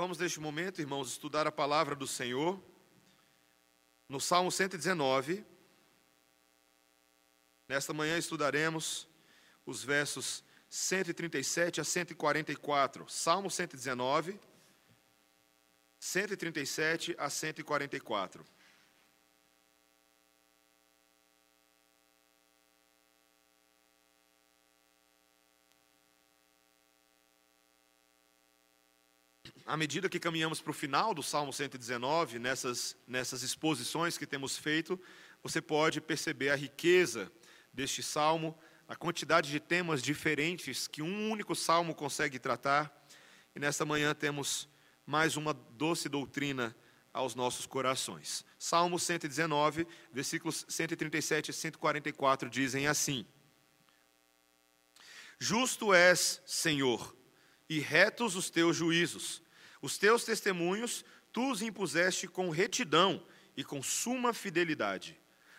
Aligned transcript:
Vamos, 0.00 0.16
neste 0.16 0.40
momento, 0.40 0.80
irmãos, 0.80 1.10
estudar 1.10 1.46
a 1.46 1.52
palavra 1.52 1.94
do 1.94 2.06
Senhor 2.06 2.58
no 4.08 4.18
Salmo 4.18 4.50
119. 4.50 5.44
Nesta 7.68 7.92
manhã 7.92 8.16
estudaremos 8.16 9.06
os 9.66 9.84
versos 9.84 10.42
137 10.70 11.82
a 11.82 11.84
144. 11.84 13.06
Salmo 13.10 13.50
119, 13.50 14.40
137 15.98 17.14
a 17.18 17.28
144. 17.28 18.42
À 29.70 29.76
medida 29.76 30.08
que 30.08 30.18
caminhamos 30.18 30.60
para 30.60 30.72
o 30.72 30.74
final 30.74 31.14
do 31.14 31.22
Salmo 31.22 31.52
119, 31.52 32.40
nessas, 32.40 32.96
nessas 33.06 33.44
exposições 33.44 34.18
que 34.18 34.26
temos 34.26 34.58
feito, 34.58 35.00
você 35.44 35.62
pode 35.62 36.00
perceber 36.00 36.50
a 36.50 36.56
riqueza 36.56 37.30
deste 37.72 38.02
salmo, 38.02 38.58
a 38.88 38.96
quantidade 38.96 39.48
de 39.48 39.60
temas 39.60 40.02
diferentes 40.02 40.88
que 40.88 41.02
um 41.02 41.30
único 41.30 41.54
salmo 41.54 41.94
consegue 41.94 42.36
tratar. 42.36 42.92
E 43.54 43.60
nesta 43.60 43.84
manhã 43.84 44.12
temos 44.12 44.68
mais 45.06 45.36
uma 45.36 45.54
doce 45.54 46.08
doutrina 46.08 46.74
aos 47.12 47.36
nossos 47.36 47.64
corações. 47.64 48.44
Salmo 48.58 48.98
119, 48.98 49.86
versículos 50.12 50.66
137 50.68 51.50
e 51.50 51.54
144 51.54 52.50
dizem 52.50 52.88
assim: 52.88 53.24
Justo 55.38 55.94
és, 55.94 56.42
Senhor, 56.44 57.16
e 57.68 57.78
retos 57.78 58.34
os 58.34 58.50
teus 58.50 58.76
juízos 58.76 59.40
os 59.80 59.98
teus 59.98 60.24
testemunhos 60.24 61.04
tu 61.32 61.50
os 61.50 61.62
impuseste 61.62 62.26
com 62.26 62.50
retidão 62.50 63.24
e 63.56 63.64
com 63.64 63.82
suma 63.82 64.32
fidelidade. 64.32 65.18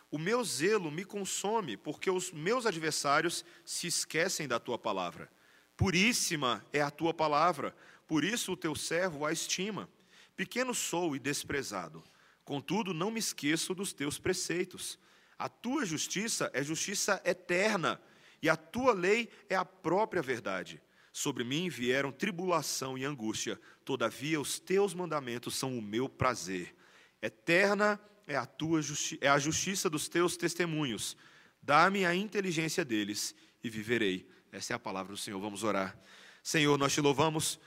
O 0.09 0.17
meu 0.17 0.43
zelo 0.43 0.91
me 0.91 1.05
consome, 1.05 1.77
porque 1.77 2.09
os 2.09 2.31
meus 2.31 2.65
adversários 2.65 3.45
se 3.63 3.87
esquecem 3.87 4.47
da 4.47 4.59
tua 4.59 4.77
palavra. 4.77 5.31
Puríssima 5.77 6.65
é 6.73 6.81
a 6.81 6.91
tua 6.91 7.13
palavra, 7.13 7.75
por 8.07 8.23
isso 8.23 8.51
o 8.51 8.57
teu 8.57 8.75
servo 8.75 9.25
a 9.25 9.31
estima. 9.31 9.89
Pequeno 10.35 10.73
sou 10.73 11.15
e 11.15 11.19
desprezado, 11.19 12.03
contudo 12.43 12.93
não 12.93 13.09
me 13.09 13.19
esqueço 13.19 13.73
dos 13.73 13.93
teus 13.93 14.19
preceitos. 14.19 14.99
A 15.39 15.47
tua 15.47 15.85
justiça 15.85 16.51
é 16.53 16.61
justiça 16.61 17.21
eterna, 17.23 18.01
e 18.41 18.49
a 18.49 18.57
tua 18.57 18.93
lei 18.93 19.29
é 19.49 19.55
a 19.55 19.63
própria 19.63 20.21
verdade. 20.21 20.81
Sobre 21.11 21.43
mim 21.43 21.69
vieram 21.69 22.11
tribulação 22.11 22.97
e 22.97 23.03
angústia, 23.03 23.59
todavia 23.83 24.39
os 24.39 24.59
teus 24.59 24.93
mandamentos 24.93 25.55
são 25.55 25.77
o 25.77 25.81
meu 25.81 26.07
prazer. 26.07 26.73
Eterna 27.21 27.99
é 28.25 28.35
a 28.35 28.45
tua 28.45 28.81
justi 28.81 29.17
é 29.21 29.27
a 29.27 29.37
justiça 29.37 29.89
dos 29.89 30.07
teus 30.07 30.37
testemunhos. 30.37 31.17
Dá-me 31.61 32.05
a 32.05 32.15
inteligência 32.15 32.83
deles 32.85 33.35
e 33.63 33.69
viverei. 33.69 34.27
Essa 34.51 34.73
é 34.73 34.75
a 34.75 34.79
palavra 34.79 35.13
do 35.13 35.17
Senhor. 35.17 35.39
Vamos 35.39 35.63
orar. 35.63 35.97
Senhor, 36.41 36.77
nós 36.77 36.93
te 36.93 37.01
louvamos 37.01 37.59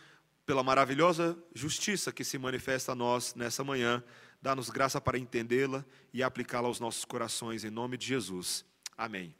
pela 0.44 0.62
maravilhosa 0.62 1.38
justiça 1.54 2.12
que 2.12 2.24
se 2.24 2.38
manifesta 2.38 2.92
a 2.92 2.94
nós 2.94 3.34
nessa 3.34 3.62
manhã. 3.62 4.02
Dá-nos 4.42 4.68
graça 4.68 5.00
para 5.00 5.18
entendê-la 5.18 5.84
e 6.12 6.22
aplicá-la 6.22 6.68
aos 6.68 6.80
nossos 6.80 7.04
corações, 7.04 7.64
em 7.64 7.70
nome 7.70 7.96
de 7.96 8.06
Jesus. 8.06 8.64
Amém. 8.96 9.34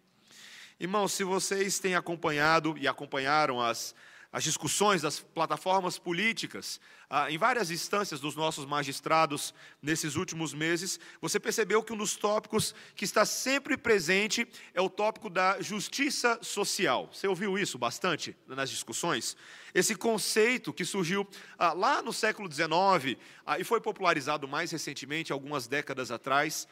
Irmãos, 0.78 1.12
se 1.12 1.22
vocês 1.22 1.78
têm 1.78 1.94
acompanhado 1.94 2.76
e 2.76 2.88
acompanharam 2.88 3.60
as, 3.60 3.94
as 4.32 4.42
discussões 4.42 5.02
das 5.02 5.20
plataformas 5.20 6.00
políticas 6.00 6.80
ah, 7.08 7.30
em 7.30 7.38
várias 7.38 7.70
instâncias 7.70 8.18
dos 8.18 8.34
nossos 8.34 8.66
magistrados 8.66 9.54
nesses 9.80 10.16
últimos 10.16 10.52
meses, 10.52 10.98
você 11.20 11.38
percebeu 11.38 11.80
que 11.80 11.92
um 11.92 11.96
dos 11.96 12.16
tópicos 12.16 12.74
que 12.96 13.04
está 13.04 13.24
sempre 13.24 13.76
presente 13.76 14.48
é 14.74 14.80
o 14.80 14.90
tópico 14.90 15.30
da 15.30 15.62
justiça 15.62 16.40
social. 16.42 17.08
Você 17.12 17.28
ouviu 17.28 17.56
isso 17.56 17.78
bastante 17.78 18.36
nas 18.48 18.68
discussões? 18.68 19.36
Esse 19.72 19.94
conceito 19.94 20.72
que 20.72 20.84
surgiu 20.84 21.24
ah, 21.56 21.72
lá 21.72 22.02
no 22.02 22.12
século 22.12 22.50
XIX 22.52 23.16
ah, 23.46 23.60
e 23.60 23.64
foi 23.64 23.80
popularizado 23.80 24.48
mais 24.48 24.72
recentemente, 24.72 25.32
algumas 25.32 25.68
décadas 25.68 26.10
atrás, 26.10 26.66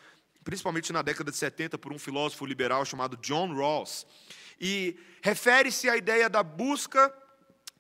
principalmente 0.45 0.93
na 0.93 1.03
década 1.03 1.31
de 1.31 1.37
70, 1.37 1.79
por 1.79 1.93
um 1.93 1.99
filósofo 1.99 2.45
liberal 2.47 2.85
chamado 2.85 3.17
John 3.19 3.55
Rawls. 3.55 4.07
E 4.61 4.97
refere-se 5.23 5.89
à 5.89 5.97
ideia 5.97 6.29
da 6.29 6.43
busca 6.43 7.13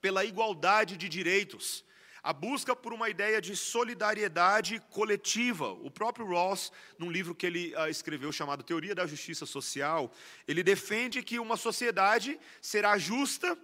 pela 0.01 0.25
igualdade 0.25 0.97
de 0.97 1.09
direitos, 1.09 1.85
a 2.23 2.33
busca 2.33 2.75
por 2.75 2.93
uma 2.93 3.09
ideia 3.09 3.41
de 3.41 3.57
solidariedade 3.57 4.81
coletiva. 4.91 5.73
O 5.73 5.91
próprio 5.91 6.27
Rawls, 6.27 6.73
num 6.99 7.11
livro 7.11 7.35
que 7.35 7.47
ele 7.47 7.75
uh, 7.75 7.89
escreveu 7.89 8.31
chamado 8.31 8.63
Teoria 8.63 8.95
da 8.95 9.07
Justiça 9.07 9.45
Social, 9.45 10.13
ele 10.47 10.63
defende 10.63 11.23
que 11.23 11.41
uma 11.41 11.57
sociedade 11.57 12.39
será 12.61 12.97
justa 12.97 13.59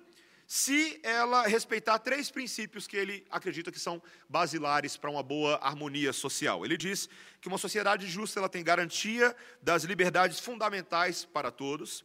se 0.51 0.99
ela 1.03 1.47
respeitar 1.47 1.99
três 1.99 2.31
princípios 2.31 2.87
que 2.87 2.97
ele 2.97 3.23
acredita 3.31 3.71
que 3.71 3.79
são 3.79 4.03
basilares 4.27 4.97
para 4.97 5.11
uma 5.11 5.23
boa 5.23 5.57
harmonia 5.63 6.11
social. 6.11 6.65
Ele 6.65 6.79
diz 6.79 7.07
que 7.39 7.49
uma 7.49 7.59
sociedade 7.59 8.07
justa 8.09 8.41
ela 8.41 8.49
tem 8.49 8.65
garantia 8.65 9.37
das 9.61 9.85
liberdades 9.85 10.41
fundamentais 10.41 11.27
para 11.27 11.51
todos, 11.51 12.03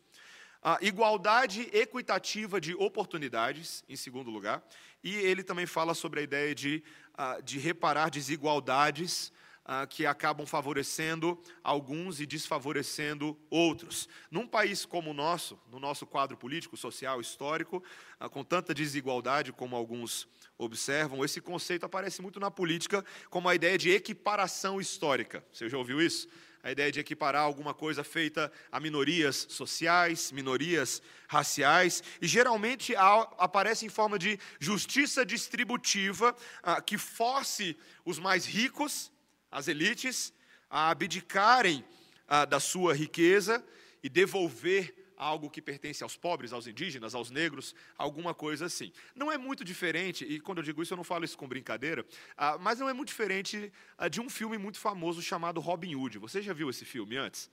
a 0.61 0.77
igualdade 0.81 1.69
equitativa 1.71 2.59
de 2.59 2.75
oportunidades, 2.75 3.81
em 3.87 3.95
segundo 3.95 4.29
lugar, 4.29 4.61
e 5.01 5.15
ele 5.15 5.41
também 5.41 5.65
fala 5.65 5.93
sobre 5.93 6.19
a 6.19 6.23
ideia 6.23 6.53
de, 6.53 6.83
ah, 7.17 7.39
de 7.41 7.59
reparar 7.59 8.09
desigualdades 8.09 9.31
ah, 9.65 9.87
que 9.87 10.05
acabam 10.05 10.45
favorecendo 10.45 11.39
alguns 11.63 12.19
e 12.19 12.25
desfavorecendo 12.25 13.37
outros. 13.49 14.09
Num 14.29 14.47
país 14.47 14.85
como 14.85 15.11
o 15.11 15.13
nosso, 15.13 15.59
no 15.71 15.79
nosso 15.79 16.05
quadro 16.05 16.35
político, 16.35 16.75
social, 16.75 17.21
histórico, 17.21 17.83
ah, 18.19 18.29
com 18.29 18.43
tanta 18.43 18.73
desigualdade 18.73 19.53
como 19.53 19.75
alguns 19.75 20.27
observam, 20.57 21.23
esse 21.23 21.41
conceito 21.41 21.85
aparece 21.85 22.21
muito 22.21 22.39
na 22.39 22.51
política 22.51 23.03
como 23.29 23.49
a 23.49 23.55
ideia 23.55 23.77
de 23.77 23.91
equiparação 23.91 24.79
histórica. 24.79 25.43
Você 25.51 25.69
já 25.69 25.77
ouviu 25.77 26.01
isso? 26.01 26.27
a 26.63 26.71
ideia 26.71 26.89
de 26.89 26.99
equiparar 27.01 27.41
alguma 27.41 27.73
coisa 27.73 28.05
feita 28.05 28.49
a 28.71 28.79
minorias 28.79 29.45
sociais, 29.49 30.31
minorias 30.31 31.01
raciais, 31.27 32.01
e 32.21 32.25
geralmente 32.25 32.95
aparece 32.95 33.85
em 33.85 33.89
forma 33.89 34.17
de 34.17 34.39
justiça 34.61 35.25
distributiva 35.25 36.33
ah, 36.63 36.81
que 36.81 36.97
force 36.97 37.77
os 38.05 38.17
mais 38.17 38.45
ricos 38.45 39.11
as 39.53 39.67
elites 39.67 40.33
a 40.67 40.89
abdicarem 40.89 41.85
ah, 42.27 42.43
da 42.43 42.59
sua 42.59 42.95
riqueza 42.95 43.63
e 44.01 44.09
devolver 44.09 44.95
algo 45.15 45.49
que 45.49 45.61
pertence 45.61 46.01
aos 46.01 46.17
pobres, 46.17 46.51
aos 46.51 46.65
indígenas, 46.65 47.13
aos 47.13 47.29
negros, 47.29 47.75
alguma 47.95 48.33
coisa 48.33 48.65
assim. 48.65 48.91
Não 49.15 49.31
é 49.31 49.37
muito 49.37 49.63
diferente, 49.63 50.25
e 50.25 50.39
quando 50.39 50.57
eu 50.57 50.63
digo 50.63 50.81
isso 50.81 50.93
eu 50.93 50.97
não 50.97 51.03
falo 51.03 51.23
isso 51.23 51.37
com 51.37 51.47
brincadeira, 51.47 52.03
ah, 52.35 52.57
mas 52.57 52.79
não 52.79 52.89
é 52.89 52.93
muito 52.93 53.09
diferente 53.09 53.71
ah, 53.95 54.09
de 54.09 54.19
um 54.19 54.29
filme 54.29 54.57
muito 54.57 54.79
famoso 54.79 55.21
chamado 55.21 55.61
Robin 55.61 55.93
Hood. 55.95 56.17
Você 56.17 56.41
já 56.41 56.51
viu 56.51 56.69
esse 56.69 56.83
filme 56.83 57.15
antes? 57.15 57.49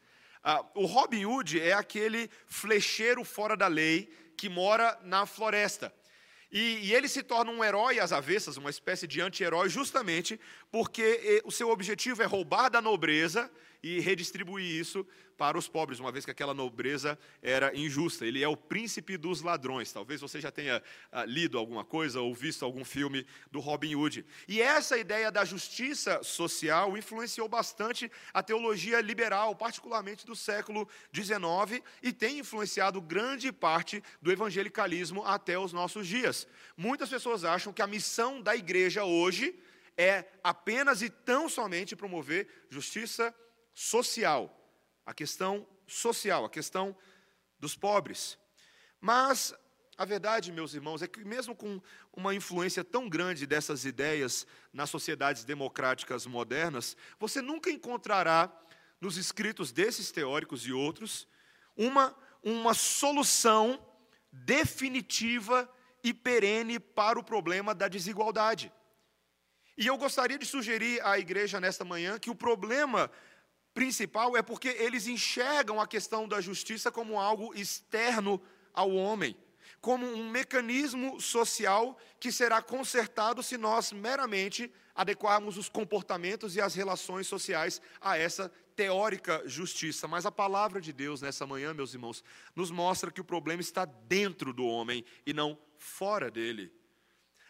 O 0.74 0.86
Robin 0.86 1.26
Hood 1.26 1.60
é 1.60 1.74
aquele 1.74 2.30
flecheiro 2.46 3.22
fora 3.24 3.54
da 3.54 3.66
lei 3.66 4.10
que 4.38 4.48
mora 4.48 4.98
na 5.02 5.26
floresta. 5.26 5.94
E, 6.52 6.86
e, 6.86 6.94
ele 6.94 7.06
se 7.08 7.22
torna 7.22 7.50
um 7.50 7.62
herói 7.62 8.00
às 8.00 8.12
avessas, 8.12 8.56
uma 8.56 8.70
espécie 8.70 9.06
de 9.06 9.20
anti-herói, 9.20 9.68
justamente 9.68 10.40
porque 10.70 11.20
eh, 11.22 11.42
o 11.44 11.52
seu 11.52 11.70
objetivo 11.70 12.22
é 12.22 12.26
roubar 12.26 12.68
da 12.68 12.80
nobreza 12.80 13.48
e 13.82 14.00
redistribuir 14.00 14.64
isso 14.64 15.06
para 15.40 15.56
os 15.56 15.66
pobres, 15.66 15.98
uma 15.98 16.12
vez 16.12 16.26
que 16.26 16.30
aquela 16.30 16.52
nobreza 16.52 17.18
era 17.40 17.74
injusta. 17.74 18.26
Ele 18.26 18.42
é 18.42 18.48
o 18.48 18.54
príncipe 18.54 19.16
dos 19.16 19.40
ladrões. 19.40 19.90
Talvez 19.90 20.20
você 20.20 20.38
já 20.38 20.50
tenha 20.50 20.82
ah, 21.10 21.24
lido 21.24 21.56
alguma 21.56 21.82
coisa 21.82 22.20
ou 22.20 22.34
visto 22.34 22.62
algum 22.62 22.84
filme 22.84 23.26
do 23.50 23.58
Robin 23.58 23.94
Hood. 23.94 24.26
E 24.46 24.60
essa 24.60 24.98
ideia 24.98 25.32
da 25.32 25.42
justiça 25.42 26.22
social 26.22 26.94
influenciou 26.98 27.48
bastante 27.48 28.12
a 28.34 28.42
teologia 28.42 29.00
liberal, 29.00 29.56
particularmente 29.56 30.26
do 30.26 30.36
século 30.36 30.86
XIX, 31.10 31.82
e 32.02 32.12
tem 32.12 32.40
influenciado 32.40 33.00
grande 33.00 33.50
parte 33.50 34.02
do 34.20 34.30
evangelicalismo 34.30 35.24
até 35.24 35.58
os 35.58 35.72
nossos 35.72 36.06
dias. 36.06 36.46
Muitas 36.76 37.08
pessoas 37.08 37.44
acham 37.44 37.72
que 37.72 37.80
a 37.80 37.86
missão 37.86 38.42
da 38.42 38.54
igreja 38.54 39.04
hoje 39.04 39.58
é 39.96 40.26
apenas 40.44 41.00
e 41.00 41.08
tão 41.08 41.48
somente 41.48 41.96
promover 41.96 42.46
justiça 42.68 43.24
social 43.32 43.49
a 45.06 45.14
questão 45.14 45.66
social, 45.86 46.44
a 46.44 46.50
questão 46.50 46.94
dos 47.58 47.74
pobres. 47.74 48.38
Mas 49.00 49.54
a 49.96 50.04
verdade, 50.04 50.52
meus 50.52 50.74
irmãos, 50.74 51.02
é 51.02 51.06
que 51.06 51.24
mesmo 51.24 51.54
com 51.54 51.80
uma 52.12 52.34
influência 52.34 52.84
tão 52.84 53.08
grande 53.08 53.46
dessas 53.46 53.84
ideias 53.84 54.46
nas 54.72 54.90
sociedades 54.90 55.44
democráticas 55.44 56.26
modernas, 56.26 56.96
você 57.18 57.40
nunca 57.40 57.70
encontrará 57.70 58.52
nos 59.00 59.16
escritos 59.16 59.72
desses 59.72 60.10
teóricos 60.10 60.66
e 60.66 60.72
outros 60.72 61.26
uma, 61.74 62.14
uma 62.42 62.74
solução 62.74 63.82
definitiva 64.30 65.70
e 66.04 66.12
perene 66.12 66.78
para 66.78 67.18
o 67.18 67.24
problema 67.24 67.74
da 67.74 67.88
desigualdade. 67.88 68.70
E 69.76 69.86
eu 69.86 69.96
gostaria 69.96 70.38
de 70.38 70.44
sugerir 70.44 71.00
à 71.02 71.18
igreja 71.18 71.58
nesta 71.58 71.84
manhã 71.84 72.18
que 72.18 72.28
o 72.28 72.34
problema 72.34 73.10
principal 73.72 74.36
é 74.36 74.42
porque 74.42 74.68
eles 74.68 75.06
enxergam 75.06 75.80
a 75.80 75.86
questão 75.86 76.26
da 76.26 76.40
justiça 76.40 76.90
como 76.90 77.18
algo 77.18 77.54
externo 77.54 78.40
ao 78.72 78.90
homem, 78.92 79.36
como 79.80 80.06
um 80.06 80.28
mecanismo 80.28 81.20
social 81.20 81.96
que 82.18 82.30
será 82.30 82.60
consertado 82.60 83.42
se 83.42 83.56
nós 83.56 83.92
meramente 83.92 84.70
adequarmos 84.94 85.56
os 85.56 85.68
comportamentos 85.68 86.56
e 86.56 86.60
as 86.60 86.74
relações 86.74 87.26
sociais 87.26 87.80
a 88.00 88.18
essa 88.18 88.52
teórica 88.76 89.42
justiça. 89.46 90.06
Mas 90.06 90.26
a 90.26 90.32
palavra 90.32 90.80
de 90.80 90.92
Deus 90.92 91.22
nessa 91.22 91.46
manhã, 91.46 91.72
meus 91.72 91.94
irmãos, 91.94 92.22
nos 92.54 92.70
mostra 92.70 93.10
que 93.10 93.20
o 93.20 93.24
problema 93.24 93.60
está 93.60 93.84
dentro 93.84 94.52
do 94.52 94.66
homem 94.66 95.04
e 95.24 95.32
não 95.32 95.58
fora 95.78 96.30
dele. 96.30 96.72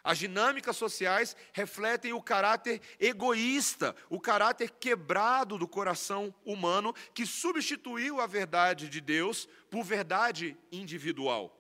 As 0.03 0.19
dinâmicas 0.19 0.77
sociais 0.77 1.37
refletem 1.53 2.13
o 2.13 2.23
caráter 2.23 2.81
egoísta, 2.99 3.95
o 4.09 4.19
caráter 4.19 4.71
quebrado 4.71 5.59
do 5.59 5.69
coração 5.69 6.35
humano 6.45 6.95
que 7.15 7.27
substituiu 7.27 8.21
a 8.21 8.27
verdade 8.27 8.89
de 8.89 9.01
Deus 9.01 9.49
por 9.71 9.85
verdade 9.85 10.57
individual. 10.73 11.57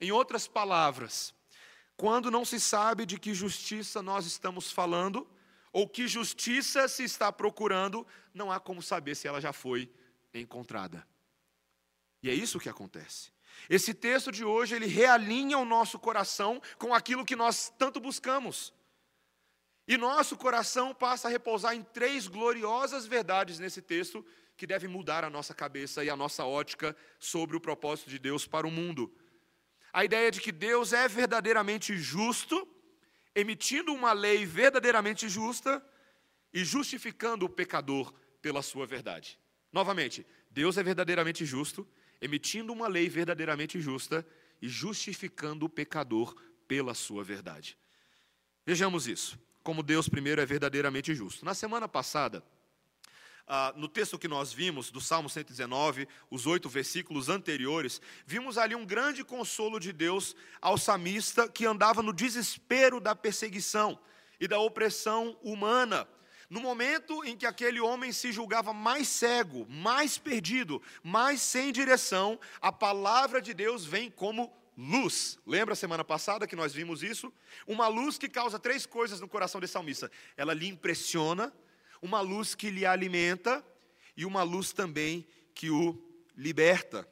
Em 0.00 0.12
outras 0.12 0.46
palavras, 0.46 1.34
quando 1.96 2.30
não 2.30 2.44
se 2.44 2.60
sabe 2.60 3.06
de 3.06 3.18
que 3.18 3.34
justiça 3.34 4.02
nós 4.02 4.26
estamos 4.26 4.70
falando, 4.70 5.28
ou 5.72 5.88
que 5.88 6.06
justiça 6.06 6.86
se 6.86 7.02
está 7.02 7.32
procurando, 7.32 8.06
não 8.34 8.52
há 8.52 8.60
como 8.60 8.82
saber 8.82 9.14
se 9.14 9.26
ela 9.26 9.40
já 9.40 9.52
foi 9.52 9.90
encontrada. 10.34 11.06
E 12.22 12.30
é 12.30 12.34
isso 12.34 12.60
que 12.60 12.68
acontece. 12.68 13.32
Esse 13.68 13.94
texto 13.94 14.30
de 14.30 14.44
hoje, 14.44 14.74
ele 14.74 14.86
realinha 14.86 15.58
o 15.58 15.64
nosso 15.64 15.98
coração 15.98 16.60
com 16.78 16.94
aquilo 16.94 17.24
que 17.24 17.36
nós 17.36 17.72
tanto 17.78 18.00
buscamos. 18.00 18.72
E 19.86 19.96
nosso 19.96 20.36
coração 20.36 20.94
passa 20.94 21.28
a 21.28 21.30
repousar 21.30 21.74
em 21.74 21.82
três 21.82 22.28
gloriosas 22.28 23.06
verdades 23.06 23.58
nesse 23.58 23.82
texto 23.82 24.24
que 24.56 24.66
devem 24.66 24.88
mudar 24.88 25.24
a 25.24 25.30
nossa 25.30 25.54
cabeça 25.54 26.04
e 26.04 26.10
a 26.10 26.16
nossa 26.16 26.44
ótica 26.44 26.96
sobre 27.18 27.56
o 27.56 27.60
propósito 27.60 28.08
de 28.08 28.18
Deus 28.18 28.46
para 28.46 28.66
o 28.66 28.70
mundo. 28.70 29.12
A 29.92 30.04
ideia 30.04 30.30
de 30.30 30.40
que 30.40 30.52
Deus 30.52 30.92
é 30.92 31.08
verdadeiramente 31.08 31.96
justo, 31.96 32.66
emitindo 33.34 33.92
uma 33.92 34.12
lei 34.12 34.46
verdadeiramente 34.46 35.28
justa 35.28 35.84
e 36.52 36.64
justificando 36.64 37.46
o 37.46 37.48
pecador 37.48 38.12
pela 38.40 38.62
sua 38.62 38.86
verdade. 38.86 39.38
Novamente, 39.72 40.26
Deus 40.50 40.76
é 40.76 40.82
verdadeiramente 40.82 41.44
justo, 41.44 41.88
emitindo 42.22 42.72
uma 42.72 42.88
lei 42.88 43.08
verdadeiramente 43.08 43.80
justa 43.80 44.26
e 44.62 44.68
justificando 44.68 45.66
o 45.66 45.68
pecador 45.68 46.34
pela 46.68 46.94
sua 46.94 47.24
verdade. 47.24 47.76
Vejamos 48.64 49.08
isso, 49.08 49.38
como 49.62 49.82
Deus 49.82 50.08
primeiro 50.08 50.40
é 50.40 50.46
verdadeiramente 50.46 51.14
justo. 51.14 51.44
Na 51.44 51.52
semana 51.52 51.88
passada, 51.88 52.42
ah, 53.46 53.74
no 53.76 53.88
texto 53.88 54.18
que 54.18 54.28
nós 54.28 54.52
vimos, 54.52 54.90
do 54.90 55.00
Salmo 55.00 55.28
119, 55.28 56.06
os 56.30 56.46
oito 56.46 56.68
versículos 56.68 57.28
anteriores, 57.28 58.00
vimos 58.24 58.56
ali 58.56 58.76
um 58.76 58.86
grande 58.86 59.24
consolo 59.24 59.80
de 59.80 59.92
Deus 59.92 60.36
ao 60.60 60.78
samista 60.78 61.48
que 61.48 61.66
andava 61.66 62.02
no 62.02 62.12
desespero 62.12 63.00
da 63.00 63.16
perseguição 63.16 63.98
e 64.40 64.46
da 64.46 64.60
opressão 64.60 65.36
humana. 65.42 66.06
No 66.52 66.60
momento 66.60 67.24
em 67.24 67.34
que 67.34 67.46
aquele 67.46 67.80
homem 67.80 68.12
se 68.12 68.30
julgava 68.30 68.74
mais 68.74 69.08
cego, 69.08 69.66
mais 69.70 70.18
perdido, 70.18 70.82
mais 71.02 71.40
sem 71.40 71.72
direção, 71.72 72.38
a 72.60 72.70
palavra 72.70 73.40
de 73.40 73.54
Deus 73.54 73.86
vem 73.86 74.10
como 74.10 74.52
luz. 74.76 75.38
Lembra 75.46 75.72
a 75.72 75.76
semana 75.76 76.04
passada 76.04 76.46
que 76.46 76.54
nós 76.54 76.74
vimos 76.74 77.02
isso? 77.02 77.32
Uma 77.66 77.88
luz 77.88 78.18
que 78.18 78.28
causa 78.28 78.58
três 78.58 78.84
coisas 78.84 79.18
no 79.18 79.28
coração 79.28 79.62
desse 79.62 79.72
salmista: 79.72 80.10
ela 80.36 80.52
lhe 80.52 80.68
impressiona, 80.68 81.50
uma 82.02 82.20
luz 82.20 82.54
que 82.54 82.68
lhe 82.68 82.84
alimenta 82.84 83.64
e 84.14 84.26
uma 84.26 84.42
luz 84.42 84.74
também 84.74 85.26
que 85.54 85.70
o 85.70 86.06
liberta. 86.36 87.08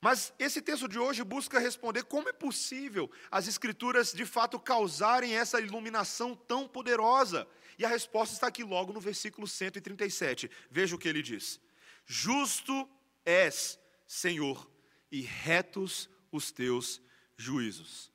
Mas 0.00 0.32
esse 0.38 0.62
texto 0.62 0.86
de 0.86 1.00
hoje 1.00 1.24
busca 1.24 1.58
responder 1.58 2.04
como 2.04 2.28
é 2.28 2.32
possível 2.32 3.10
as 3.28 3.48
Escrituras 3.48 4.12
de 4.12 4.24
fato 4.24 4.56
causarem 4.60 5.34
essa 5.34 5.60
iluminação 5.60 6.36
tão 6.36 6.68
poderosa 6.68 7.44
e 7.78 7.84
a 7.84 7.88
resposta 7.88 8.34
está 8.34 8.46
aqui 8.46 8.62
logo 8.62 8.92
no 8.92 9.00
versículo 9.00 9.46
137. 9.46 10.50
Veja 10.70 10.94
o 10.94 10.98
que 10.98 11.08
ele 11.08 11.22
diz: 11.22 11.60
Justo 12.06 12.88
és, 13.24 13.78
Senhor, 14.06 14.70
e 15.10 15.20
retos 15.20 16.08
os 16.30 16.50
teus 16.50 17.00
juízos. 17.36 18.10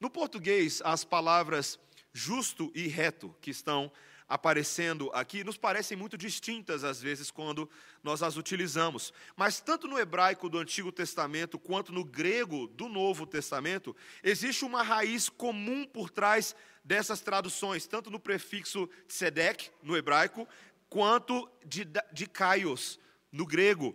No 0.00 0.10
português, 0.10 0.82
as 0.84 1.04
palavras 1.04 1.78
justo 2.12 2.70
e 2.74 2.88
reto 2.88 3.34
que 3.40 3.50
estão 3.50 3.90
aparecendo 4.32 5.10
aqui 5.12 5.44
nos 5.44 5.58
parecem 5.58 5.94
muito 5.94 6.16
distintas 6.16 6.84
às 6.84 7.02
vezes 7.02 7.30
quando 7.30 7.68
nós 8.02 8.22
as 8.22 8.38
utilizamos. 8.38 9.12
Mas 9.36 9.60
tanto 9.60 9.86
no 9.86 9.98
hebraico 9.98 10.48
do 10.48 10.56
Antigo 10.56 10.90
Testamento 10.90 11.58
quanto 11.58 11.92
no 11.92 12.02
grego 12.02 12.66
do 12.68 12.88
Novo 12.88 13.26
Testamento, 13.26 13.94
existe 14.22 14.64
uma 14.64 14.82
raiz 14.82 15.28
comum 15.28 15.84
por 15.84 16.08
trás 16.08 16.56
dessas 16.82 17.20
traduções, 17.20 17.86
tanto 17.86 18.10
no 18.10 18.18
prefixo 18.18 18.88
tzedek, 19.06 19.70
no 19.82 19.94
hebraico, 19.94 20.48
quanto 20.88 21.46
de, 21.66 21.86
de 22.10 22.26
kaios, 22.26 22.98
no 23.30 23.44
grego. 23.44 23.94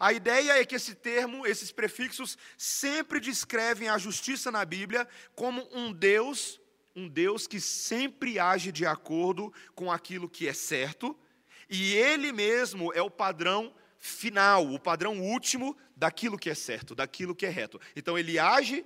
A 0.00 0.12
ideia 0.12 0.60
é 0.60 0.64
que 0.64 0.74
esse 0.74 0.96
termo, 0.96 1.46
esses 1.46 1.70
prefixos, 1.70 2.36
sempre 2.56 3.20
descrevem 3.20 3.88
a 3.88 3.96
justiça 3.96 4.50
na 4.50 4.64
Bíblia 4.64 5.06
como 5.36 5.68
um 5.72 5.92
Deus, 5.92 6.60
um 6.98 7.08
Deus 7.08 7.46
que 7.46 7.60
sempre 7.60 8.38
age 8.38 8.72
de 8.72 8.84
acordo 8.84 9.52
com 9.74 9.90
aquilo 9.90 10.28
que 10.28 10.48
é 10.48 10.52
certo, 10.52 11.16
e 11.70 11.94
Ele 11.94 12.32
mesmo 12.32 12.92
é 12.92 13.00
o 13.00 13.10
padrão 13.10 13.72
final, 13.98 14.72
o 14.72 14.80
padrão 14.80 15.20
último 15.20 15.76
daquilo 15.96 16.38
que 16.38 16.50
é 16.50 16.54
certo, 16.54 16.94
daquilo 16.94 17.36
que 17.36 17.46
é 17.46 17.50
reto. 17.50 17.80
Então 17.94 18.18
Ele 18.18 18.38
age 18.38 18.84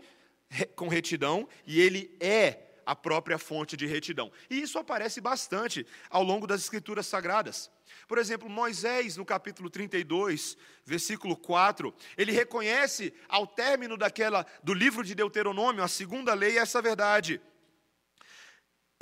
com 0.76 0.88
retidão 0.88 1.48
e 1.66 1.80
Ele 1.80 2.14
é 2.20 2.68
a 2.84 2.94
própria 2.94 3.38
fonte 3.38 3.76
de 3.76 3.86
retidão. 3.86 4.30
E 4.50 4.60
isso 4.60 4.78
aparece 4.78 5.20
bastante 5.20 5.86
ao 6.10 6.22
longo 6.22 6.46
das 6.46 6.60
escrituras 6.60 7.06
sagradas. 7.06 7.70
Por 8.08 8.18
exemplo, 8.18 8.50
Moisés, 8.50 9.16
no 9.16 9.24
capítulo 9.24 9.70
32, 9.70 10.56
versículo 10.84 11.36
4, 11.36 11.94
ele 12.16 12.32
reconhece 12.32 13.14
ao 13.28 13.46
término 13.46 13.96
daquela 13.96 14.44
do 14.62 14.74
livro 14.74 15.04
de 15.04 15.14
Deuteronômio, 15.14 15.82
a 15.82 15.88
segunda 15.88 16.34
lei, 16.34 16.58
essa 16.58 16.82
verdade. 16.82 17.40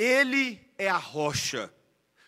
Ele 0.01 0.59
é 0.79 0.89
a 0.89 0.97
rocha. 0.97 1.71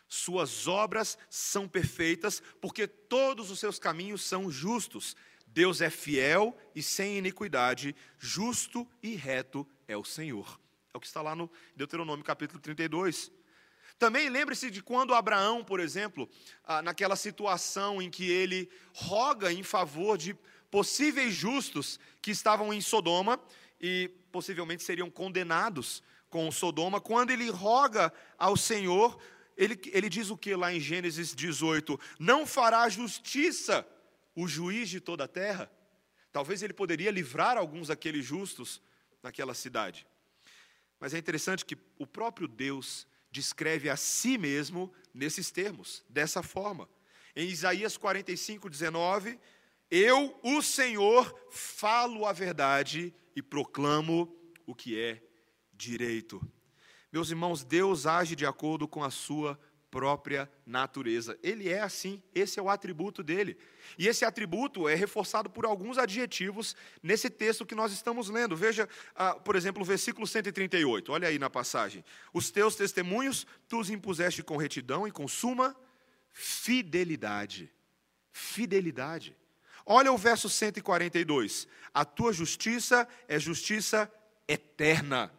Suas 0.07 0.69
obras 0.69 1.17
são 1.31 1.67
perfeitas, 1.67 2.43
porque 2.61 2.87
todos 2.87 3.51
os 3.51 3.59
seus 3.59 3.79
caminhos 3.79 4.23
são 4.23 4.51
justos. 4.51 5.17
Deus 5.47 5.81
é 5.81 5.89
fiel 5.89 6.55
e 6.75 6.83
sem 6.83 7.17
iniquidade, 7.17 7.97
justo 8.19 8.87
e 9.03 9.15
reto 9.15 9.67
é 9.89 9.97
o 9.97 10.05
Senhor. 10.05 10.61
É 10.93 10.99
o 10.99 11.01
que 11.01 11.07
está 11.07 11.23
lá 11.23 11.35
no 11.35 11.51
Deuteronômio 11.75 12.23
capítulo 12.23 12.61
32. 12.61 13.33
Também 13.99 14.29
lembre-se 14.29 14.71
de 14.71 14.83
quando 14.83 15.15
Abraão, 15.15 15.65
por 15.65 15.81
exemplo, 15.81 16.29
ah, 16.65 16.83
naquela 16.83 17.17
situação 17.17 18.03
em 18.03 18.11
que 18.11 18.31
ele 18.31 18.71
roga 18.93 19.51
em 19.51 19.63
favor 19.63 20.19
de 20.19 20.37
possíveis 20.71 21.33
justos 21.33 21.99
que 22.21 22.33
estavam 22.33 22.71
em 22.71 22.83
Sodoma 22.83 23.41
e 23.81 24.11
possivelmente 24.31 24.83
seriam 24.83 25.11
condenados 25.11 26.03
com 26.33 26.51
Sodoma, 26.51 26.99
quando 26.99 27.31
ele 27.31 27.51
roga 27.51 28.11
ao 28.39 28.57
Senhor, 28.57 29.21
ele, 29.55 29.79
ele 29.93 30.09
diz 30.09 30.31
o 30.31 30.37
que 30.37 30.57
lá 30.57 30.73
em 30.73 30.81
Gênesis 30.81 31.35
18? 31.35 32.01
Não 32.19 32.47
fará 32.47 32.89
justiça 32.89 33.87
o 34.35 34.49
juiz 34.49 34.89
de 34.89 34.99
toda 34.99 35.25
a 35.25 35.29
terra? 35.29 35.71
Talvez 36.33 36.63
ele 36.63 36.73
poderia 36.73 37.11
livrar 37.11 37.59
alguns 37.59 37.89
daqueles 37.89 38.25
justos 38.25 38.81
naquela 39.23 39.53
cidade. 39.53 40.07
Mas 40.99 41.13
é 41.13 41.19
interessante 41.19 41.67
que 41.67 41.77
o 41.99 42.07
próprio 42.07 42.49
Deus 42.49 43.07
descreve 43.31 43.91
a 43.91 43.97
si 43.97 44.39
mesmo 44.39 44.91
nesses 45.13 45.51
termos, 45.51 46.03
dessa 46.09 46.43
forma. 46.43 46.89
Em 47.37 47.47
Isaías 47.47 47.99
45, 47.99 48.71
19, 48.71 49.39
eu, 49.91 50.35
o 50.43 50.63
Senhor, 50.63 51.39
falo 51.51 52.25
a 52.25 52.33
verdade 52.33 53.15
e 53.37 53.43
proclamo 53.43 54.35
o 54.67 54.75
que 54.75 54.99
é 54.99 55.23
direito. 55.83 56.41
Meus 57.13 57.31
irmãos, 57.31 57.65
Deus 57.65 58.07
age 58.07 58.35
de 58.35 58.47
acordo 58.47 58.89
com 58.89 59.05
a 59.05 59.11
sua 59.11 59.59
própria 59.91 60.51
natureza. 60.65 61.39
Ele 61.43 61.69
é 61.69 61.81
assim, 61.81 62.23
esse 62.35 62.59
é 62.59 62.63
o 62.63 62.71
atributo 62.71 63.23
dele. 63.23 63.59
E 63.99 64.09
esse 64.09 64.25
atributo 64.25 64.89
é 64.89 64.95
reforçado 64.95 65.51
por 65.51 65.67
alguns 65.67 65.99
adjetivos 65.99 66.75
nesse 67.03 67.29
texto 67.29 67.67
que 67.67 67.75
nós 67.75 67.93
estamos 67.93 68.31
lendo. 68.31 68.57
Veja, 68.57 68.89
ah, 69.15 69.35
por 69.35 69.55
exemplo, 69.55 69.83
o 69.83 69.85
versículo 69.85 70.27
138, 70.27 71.13
olha 71.13 71.29
aí 71.29 71.39
na 71.39 71.51
passagem. 71.51 72.03
Os 72.33 72.51
teus 72.51 72.75
testemunhos 72.75 73.47
tu 73.69 73.79
os 73.79 73.91
impuseste 73.91 74.43
com 74.43 74.57
retidão 74.57 75.07
e 75.07 75.11
com 75.11 75.29
suma 75.29 75.77
fidelidade. 76.33 77.71
Fidelidade. 78.33 79.37
Olha 79.85 80.11
o 80.11 80.17
verso 80.17 80.49
142. 80.49 81.69
A 81.93 82.05
tua 82.05 82.33
justiça 82.33 83.07
é 83.29 83.39
justiça 83.39 84.11
eterna. 84.49 85.31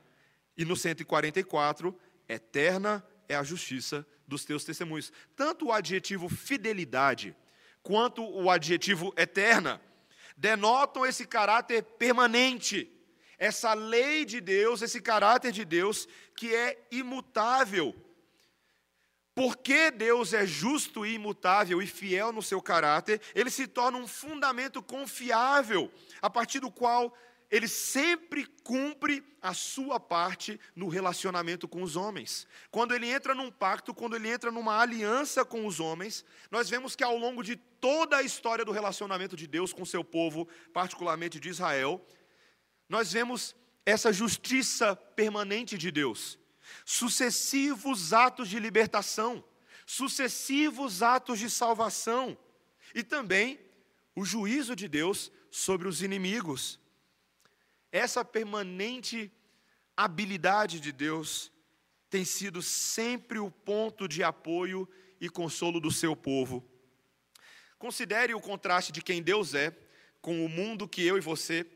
E 0.57 0.65
no 0.65 0.75
144, 0.75 1.97
eterna 2.27 3.05
é 3.27 3.35
a 3.35 3.43
justiça 3.43 4.05
dos 4.27 4.45
teus 4.45 4.63
testemunhos. 4.63 5.11
Tanto 5.35 5.67
o 5.67 5.71
adjetivo 5.71 6.29
fidelidade 6.29 7.35
quanto 7.81 8.23
o 8.23 8.49
adjetivo 8.49 9.13
eterna 9.17 9.81
denotam 10.37 11.05
esse 11.05 11.25
caráter 11.25 11.83
permanente, 11.83 12.91
essa 13.37 13.73
lei 13.73 14.25
de 14.25 14.39
Deus, 14.39 14.81
esse 14.81 15.01
caráter 15.01 15.51
de 15.51 15.65
Deus 15.65 16.07
que 16.35 16.53
é 16.53 16.87
imutável. 16.91 17.93
Porque 19.35 19.89
Deus 19.89 20.31
é 20.33 20.45
justo 20.45 21.05
e 21.05 21.15
imutável 21.15 21.81
e 21.81 21.87
fiel 21.87 22.31
no 22.31 22.41
seu 22.41 22.61
caráter, 22.61 23.19
ele 23.33 23.49
se 23.49 23.67
torna 23.67 23.97
um 23.97 24.07
fundamento 24.07 24.81
confiável, 24.81 25.91
a 26.21 26.29
partir 26.29 26.59
do 26.59 26.71
qual 26.71 27.15
ele 27.49 27.67
sempre 27.67 28.45
cumpre 28.63 29.23
a 29.41 29.53
sua 29.53 29.99
parte 29.99 30.59
no 30.75 30.87
relacionamento 30.87 31.67
com 31.67 31.83
os 31.83 31.95
homens. 31.95 32.47
Quando 32.71 32.93
ele 32.93 33.07
entra 33.07 33.35
num 33.35 33.51
pacto, 33.51 33.93
quando 33.93 34.15
ele 34.15 34.29
entra 34.29 34.51
numa 34.51 34.79
aliança 34.79 35.45
com 35.45 35.67
os 35.67 35.79
homens, 35.79 36.25
nós 36.49 36.69
vemos 36.69 36.95
que 36.95 37.03
ao 37.03 37.17
longo 37.17 37.43
de 37.43 37.55
toda 37.55 38.17
a 38.17 38.23
história 38.23 38.65
do 38.65 38.71
relacionamento 38.71 39.35
de 39.35 39.45
Deus 39.45 39.73
com 39.73 39.85
seu 39.85 40.03
povo, 40.03 40.47
particularmente 40.73 41.39
de 41.39 41.49
Israel, 41.49 42.05
nós 42.87 43.11
vemos 43.11 43.55
essa 43.85 44.13
justiça 44.13 44.95
permanente 44.95 45.77
de 45.77 45.91
Deus, 45.91 46.39
sucessivos 46.85 48.13
atos 48.13 48.47
de 48.47 48.59
libertação, 48.59 49.43
sucessivos 49.85 51.03
atos 51.03 51.37
de 51.37 51.49
salvação 51.49 52.37
e 52.95 53.03
também 53.03 53.59
o 54.15 54.23
juízo 54.23 54.75
de 54.75 54.87
Deus 54.87 55.31
sobre 55.51 55.87
os 55.87 56.01
inimigos 56.01 56.79
essa 57.93 58.25
permanente 58.25 59.31
habilidade 59.95 60.79
de 60.79 60.91
Deus 60.91 61.51
tem 62.09 62.25
sido 62.25 62.59
sempre 62.59 63.37
o 63.37 63.51
ponto 63.51 64.07
de 64.07 64.23
apoio 64.23 64.89
e 65.21 65.29
consolo 65.29 65.79
do 65.79 65.91
seu 65.91 66.15
povo. 66.15 66.67
Considere 67.77 68.33
o 68.33 68.41
contraste 68.41 68.91
de 68.91 69.03
quem 69.03 69.21
Deus 69.21 69.53
é 69.53 69.77
com 70.21 70.43
o 70.43 70.49
mundo 70.49 70.87
que 70.87 71.05
eu 71.05 71.19
e 71.19 71.21
você 71.21 71.67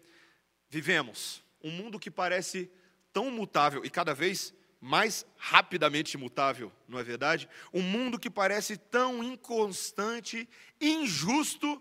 vivemos. 0.67 1.43
Um 1.63 1.69
mundo 1.69 1.99
que 1.99 2.09
parece 2.09 2.71
tão 3.13 3.29
mutável 3.29 3.85
e 3.85 3.89
cada 3.89 4.15
vez 4.15 4.55
mais 4.81 5.23
rapidamente 5.37 6.17
mutável, 6.17 6.71
não 6.87 6.97
é 6.97 7.03
verdade? 7.03 7.47
Um 7.71 7.83
mundo 7.83 8.17
que 8.17 8.29
parece 8.29 8.75
tão 8.75 9.23
inconstante, 9.23 10.49
injusto 10.81 11.79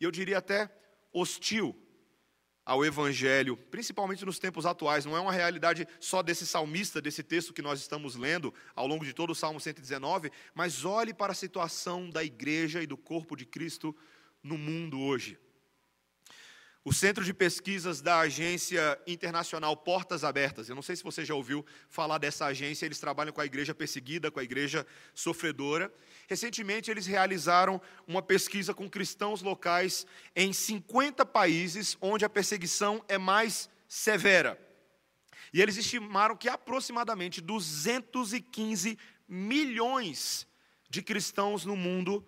e 0.00 0.04
eu 0.04 0.10
diria 0.12 0.38
até 0.38 0.70
hostil 1.12 1.76
ao 2.70 2.84
Evangelho, 2.84 3.56
principalmente 3.56 4.24
nos 4.24 4.38
tempos 4.38 4.64
atuais, 4.64 5.04
não 5.04 5.16
é 5.16 5.20
uma 5.20 5.32
realidade 5.32 5.88
só 5.98 6.22
desse 6.22 6.46
salmista, 6.46 7.02
desse 7.02 7.20
texto 7.20 7.52
que 7.52 7.60
nós 7.60 7.80
estamos 7.80 8.14
lendo 8.14 8.54
ao 8.76 8.86
longo 8.86 9.04
de 9.04 9.12
todo 9.12 9.30
o 9.30 9.34
Salmo 9.34 9.58
119, 9.58 10.30
mas 10.54 10.84
olhe 10.84 11.12
para 11.12 11.32
a 11.32 11.34
situação 11.34 12.08
da 12.08 12.22
igreja 12.22 12.80
e 12.80 12.86
do 12.86 12.96
corpo 12.96 13.34
de 13.34 13.44
Cristo 13.44 13.92
no 14.40 14.56
mundo 14.56 15.00
hoje. 15.00 15.36
O 16.82 16.94
Centro 16.94 17.22
de 17.22 17.34
Pesquisas 17.34 18.00
da 18.00 18.20
Agência 18.20 18.98
Internacional 19.06 19.76
Portas 19.76 20.24
Abertas, 20.24 20.66
eu 20.66 20.74
não 20.74 20.80
sei 20.80 20.96
se 20.96 21.04
você 21.04 21.26
já 21.26 21.34
ouviu 21.34 21.64
falar 21.90 22.16
dessa 22.16 22.46
agência, 22.46 22.86
eles 22.86 22.98
trabalham 22.98 23.34
com 23.34 23.40
a 23.42 23.44
igreja 23.44 23.74
perseguida, 23.74 24.30
com 24.30 24.40
a 24.40 24.42
igreja 24.42 24.86
sofredora. 25.14 25.92
Recentemente, 26.26 26.90
eles 26.90 27.04
realizaram 27.04 27.82
uma 28.06 28.22
pesquisa 28.22 28.72
com 28.72 28.88
cristãos 28.88 29.42
locais 29.42 30.06
em 30.34 30.54
50 30.54 31.26
países 31.26 31.98
onde 32.00 32.24
a 32.24 32.30
perseguição 32.30 33.04
é 33.08 33.18
mais 33.18 33.68
severa. 33.86 34.58
E 35.52 35.60
eles 35.60 35.76
estimaram 35.76 36.34
que 36.34 36.48
aproximadamente 36.48 37.42
215 37.42 38.98
milhões 39.28 40.46
de 40.88 41.02
cristãos 41.02 41.66
no 41.66 41.76
mundo 41.76 42.26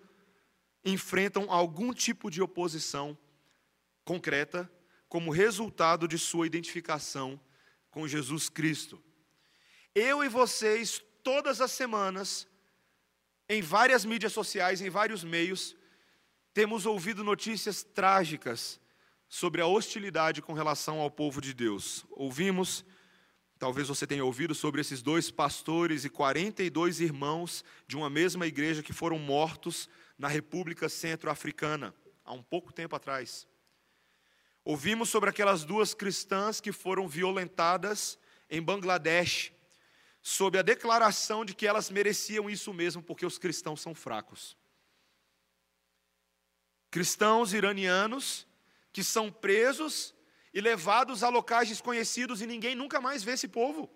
enfrentam 0.85 1.49
algum 1.49 1.91
tipo 1.91 2.29
de 2.29 2.39
oposição 2.39 3.17
concreta 4.03 4.71
como 5.07 5.31
resultado 5.31 6.07
de 6.07 6.17
sua 6.17 6.47
identificação 6.47 7.39
com 7.91 8.07
Jesus 8.07 8.49
Cristo. 8.49 9.01
Eu 9.93 10.23
e 10.23 10.29
vocês, 10.29 11.03
todas 11.21 11.61
as 11.61 11.71
semanas, 11.71 12.47
em 13.47 13.61
várias 13.61 14.03
mídias 14.03 14.33
sociais, 14.33 14.81
em 14.81 14.89
vários 14.89 15.23
meios, 15.23 15.75
temos 16.53 16.85
ouvido 16.85 17.23
notícias 17.23 17.83
trágicas 17.83 18.79
sobre 19.29 19.61
a 19.61 19.67
hostilidade 19.67 20.41
com 20.41 20.53
relação 20.53 20.99
ao 20.99 21.11
povo 21.11 21.41
de 21.41 21.53
Deus. 21.53 22.05
Ouvimos, 22.11 22.85
talvez 23.59 23.87
você 23.87 24.07
tenha 24.07 24.25
ouvido, 24.25 24.55
sobre 24.55 24.81
esses 24.81 25.01
dois 25.01 25.29
pastores 25.29 26.05
e 26.05 26.09
42 26.09 26.99
irmãos 26.99 27.63
de 27.87 27.95
uma 27.95 28.09
mesma 28.09 28.47
igreja 28.47 28.83
que 28.83 28.93
foram 28.93 29.19
mortos 29.19 29.89
na 30.17 30.27
República 30.27 30.87
Centro-Africana, 30.87 31.93
há 32.23 32.33
um 32.33 32.41
pouco 32.43 32.71
tempo 32.71 32.95
atrás. 32.95 33.47
Ouvimos 34.65 35.09
sobre 35.09 35.29
aquelas 35.29 35.65
duas 35.65 35.93
cristãs 35.93 36.61
que 36.61 36.71
foram 36.71 37.07
violentadas 37.07 38.17
em 38.49 38.61
Bangladesh, 38.61 39.51
sob 40.21 40.57
a 40.57 40.61
declaração 40.61 41.43
de 41.43 41.53
que 41.53 41.67
elas 41.67 41.89
mereciam 41.89 42.49
isso 42.49 42.73
mesmo 42.73 43.03
porque 43.03 43.25
os 43.25 43.37
cristãos 43.37 43.81
são 43.81 43.93
fracos. 43.93 44.57
Cristãos 46.89 47.51
iranianos 47.51 48.47
que 48.93 49.03
são 49.03 49.29
presos 49.29 50.15
e 50.53 50.61
levados 50.61 51.23
a 51.23 51.29
locais 51.29 51.67
desconhecidos 51.67 52.41
e 52.41 52.45
ninguém 52.45 52.73
nunca 52.73 53.01
mais 53.01 53.21
vê 53.21 53.31
esse 53.31 53.49
povo. 53.49 53.89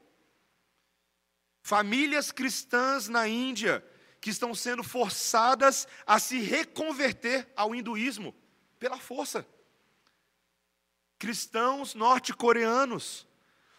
Famílias 1.61 2.31
cristãs 2.31 3.07
na 3.07 3.25
Índia 3.25 3.85
que 4.19 4.31
estão 4.31 4.53
sendo 4.53 4.83
forçadas 4.83 5.87
a 6.05 6.19
se 6.19 6.39
reconverter 6.39 7.47
ao 7.55 7.73
hinduísmo 7.73 8.35
pela 8.79 8.97
força 8.97 9.47
cristãos 11.17 11.93
norte-coreanos 11.93 13.27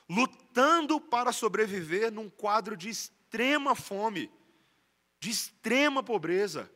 lutando 0.09 1.00
para 1.00 1.33
sobreviver 1.33 2.11
num 2.11 2.30
quadro 2.30 2.76
de 2.76 2.88
extrema 2.88 3.75
fome, 3.75 4.30
de 5.21 5.30
extrema 5.30 6.02
pobreza. 6.02 6.71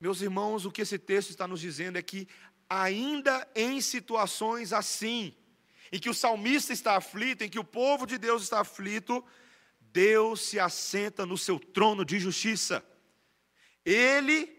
Meus 0.00 0.20
irmãos, 0.20 0.64
o 0.64 0.72
que 0.72 0.82
esse 0.82 0.98
texto 0.98 1.30
está 1.30 1.46
nos 1.46 1.60
dizendo 1.60 1.96
é 1.96 2.02
que, 2.02 2.28
ainda 2.68 3.48
em 3.54 3.80
situações 3.80 4.72
assim, 4.72 5.34
em 5.92 5.98
que 5.98 6.10
o 6.10 6.14
salmista 6.14 6.72
está 6.72 6.96
aflito, 6.96 7.42
em 7.42 7.48
que 7.48 7.58
o 7.58 7.64
povo 7.64 8.06
de 8.06 8.18
Deus 8.18 8.42
está 8.42 8.60
aflito, 8.60 9.24
Deus 9.80 10.42
se 10.42 10.58
assenta 10.58 11.24
no 11.24 11.38
seu 11.38 11.58
trono 11.58 12.04
de 12.04 12.18
justiça. 12.18 12.84
Ele 13.84 14.54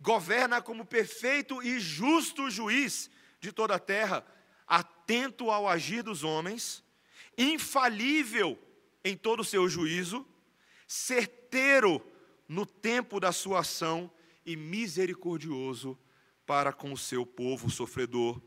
governa 0.00 0.60
como 0.60 0.84
perfeito 0.84 1.62
e 1.62 1.78
justo 1.78 2.50
juiz 2.50 3.10
de 3.42 3.50
toda 3.50 3.74
a 3.74 3.78
terra, 3.78 4.24
atento 4.66 5.50
ao 5.50 5.68
agir 5.68 6.02
dos 6.04 6.22
homens, 6.22 6.82
infalível 7.36 8.56
em 9.04 9.16
todo 9.16 9.40
o 9.40 9.44
seu 9.44 9.68
juízo, 9.68 10.24
certeiro 10.86 12.00
no 12.46 12.64
tempo 12.64 13.18
da 13.18 13.32
sua 13.32 13.60
ação 13.60 14.08
e 14.46 14.54
misericordioso 14.56 15.98
para 16.46 16.72
com 16.72 16.92
o 16.92 16.96
seu 16.96 17.26
povo 17.26 17.68
sofredor. 17.68 18.40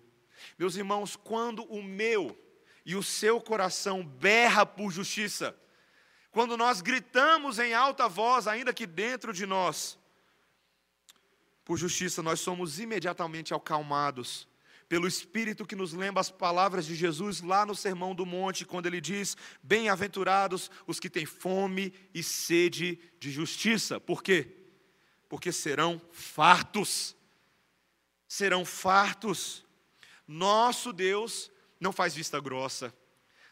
Meus 0.57 0.77
irmãos, 0.77 1.17
quando 1.17 1.65
o 1.65 1.83
meu 1.83 2.39
e 2.85 2.95
o 2.95 3.03
seu 3.03 3.41
coração 3.41 4.01
berra 4.05 4.65
por 4.65 4.91
justiça, 4.91 5.53
quando 6.31 6.55
nós 6.55 6.79
gritamos 6.79 7.59
em 7.59 7.73
alta 7.73 8.07
voz, 8.07 8.47
ainda 8.47 8.73
que 8.73 8.87
dentro 8.87 9.33
de 9.33 9.45
nós, 9.45 9.99
por 11.65 11.77
justiça, 11.77 12.23
nós 12.23 12.39
somos 12.39 12.79
imediatamente 12.79 13.53
acalmados 13.53 14.47
pelo 14.87 15.07
Espírito 15.07 15.65
que 15.65 15.75
nos 15.75 15.93
lembra 15.93 16.21
as 16.21 16.29
palavras 16.29 16.85
de 16.85 16.95
Jesus 16.95 17.41
lá 17.41 17.65
no 17.65 17.75
Sermão 17.75 18.13
do 18.13 18.25
Monte, 18.25 18.65
quando 18.65 18.85
ele 18.85 19.01
diz: 19.01 19.35
Bem-aventurados 19.63 20.69
os 20.85 20.99
que 20.99 21.09
têm 21.09 21.25
fome 21.25 21.93
e 22.13 22.21
sede 22.21 22.99
de 23.19 23.31
justiça. 23.31 23.99
Por 23.99 24.21
quê? 24.21 24.47
Porque 25.27 25.51
serão 25.51 25.99
fartos. 26.11 27.15
Serão 28.27 28.63
fartos. 28.63 29.65
Nosso 30.27 30.93
Deus 30.93 31.51
não 31.79 31.91
faz 31.91 32.13
vista 32.13 32.39
grossa. 32.39 32.93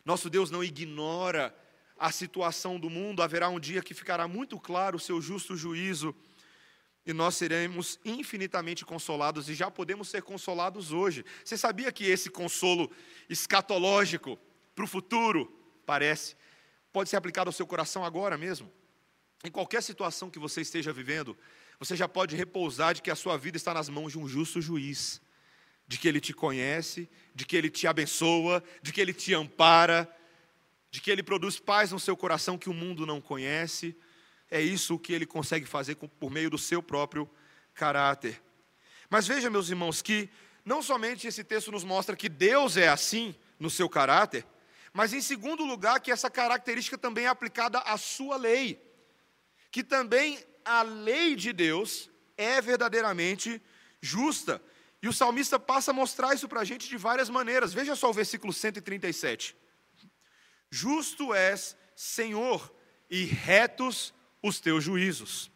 Nosso 0.06 0.30
Deus 0.30 0.52
não 0.52 0.64
ignora 0.64 1.56
a 1.98 2.12
situação 2.12 2.80
do 2.80 2.90
mundo. 2.90 3.24
Haverá 3.24 3.50
um 3.50 3.60
dia 3.60 3.82
que 3.82 3.94
ficará 3.94 4.28
muito 4.28 4.60
claro 4.60 4.98
o 4.98 5.00
seu 5.00 5.22
justo 5.22 5.56
juízo 5.56 6.16
e 7.06 7.12
nós 7.14 7.36
seremos 7.36 8.00
infinitamente 8.06 8.86
consolados 8.86 9.50
e 9.50 9.54
já 9.54 9.70
podemos 9.70 10.08
ser 10.08 10.22
consolados 10.22 10.92
hoje. 10.92 11.26
Você 11.44 11.58
sabia 11.58 11.92
que 11.92 12.06
esse 12.06 12.30
consolo 12.30 12.90
escatológico 13.30 14.40
para 14.74 14.86
o 14.86 14.88
futuro, 14.88 15.52
parece, 15.86 16.36
pode 16.92 17.10
ser 17.10 17.18
aplicado 17.18 17.50
ao 17.50 17.54
seu 17.54 17.68
coração 17.68 18.06
agora 18.06 18.38
mesmo? 18.38 18.72
Em 19.44 19.52
qualquer 19.52 19.84
situação 19.84 20.30
que 20.30 20.40
você 20.40 20.62
esteja 20.62 20.94
vivendo, 20.94 21.38
você 21.78 21.96
já 21.96 22.08
pode 22.08 22.36
repousar 22.36 22.94
de 22.94 23.02
que 23.02 23.12
a 23.12 23.16
sua 23.16 23.38
vida 23.38 23.58
está 23.58 23.74
nas 23.74 23.90
mãos 23.90 24.14
de 24.14 24.20
um 24.20 24.28
justo 24.28 24.62
juiz, 24.62 25.22
de 25.86 25.98
que 25.98 26.08
ele 26.08 26.22
te 26.22 26.34
conhece, 26.34 27.10
de 27.36 27.46
que 27.46 27.58
ele 27.58 27.70
te 27.70 27.86
abençoa, 27.86 28.64
de 28.82 28.94
que 28.94 29.02
ele 29.02 29.14
te 29.14 29.34
ampara. 29.34 30.10
de 30.94 31.02
que 31.02 31.10
ele 31.10 31.24
produz 31.24 31.60
paz 31.60 31.92
no 31.92 32.00
seu 32.00 32.16
coração 32.16 32.56
que 32.56 32.70
o 32.70 32.74
mundo 32.74 33.04
não 33.04 33.20
conhece. 33.20 33.98
É 34.54 34.62
isso 34.62 35.00
que 35.00 35.12
ele 35.12 35.26
consegue 35.26 35.66
fazer 35.66 35.96
por 35.96 36.30
meio 36.30 36.48
do 36.48 36.60
seu 36.60 36.84
próprio 36.84 37.28
caráter. 37.74 38.40
Mas 39.10 39.26
veja, 39.26 39.50
meus 39.50 39.68
irmãos, 39.68 40.00
que 40.00 40.30
não 40.64 40.80
somente 40.80 41.26
esse 41.26 41.44
texto 41.44 41.72
nos 41.72 41.84
mostra 41.84 42.16
que 42.16 42.30
Deus 42.30 42.78
é 42.78 42.88
assim 42.88 43.34
no 43.60 43.68
seu 43.68 43.90
caráter, 43.90 44.46
mas 44.94 45.12
em 45.12 45.22
segundo 45.22 45.66
lugar, 45.66 46.00
que 46.00 46.12
essa 46.12 46.30
característica 46.30 47.00
também 47.00 47.26
é 47.26 47.30
aplicada 47.30 47.80
à 47.80 47.98
sua 47.98 48.38
lei. 48.38 48.80
Que 49.72 49.84
também 49.84 50.38
a 50.64 50.84
lei 50.84 51.36
de 51.36 51.52
Deus 51.52 52.12
é 52.38 52.62
verdadeiramente 52.62 53.60
justa. 54.00 54.62
E 55.02 55.08
o 55.08 55.14
salmista 55.14 55.60
passa 55.60 55.90
a 55.90 55.96
mostrar 55.96 56.36
isso 56.36 56.48
para 56.48 56.62
a 56.62 56.64
gente 56.64 56.88
de 56.88 56.96
várias 56.96 57.28
maneiras. 57.28 57.74
Veja 57.74 57.96
só 57.96 58.12
o 58.12 58.14
versículo 58.14 58.54
137. 58.54 59.58
Justo 60.70 61.34
és, 61.34 61.76
Senhor, 61.96 62.72
e 63.10 63.26
retos 63.26 64.14
os 64.44 64.60
teus 64.60 64.84
juízos. 64.84 65.50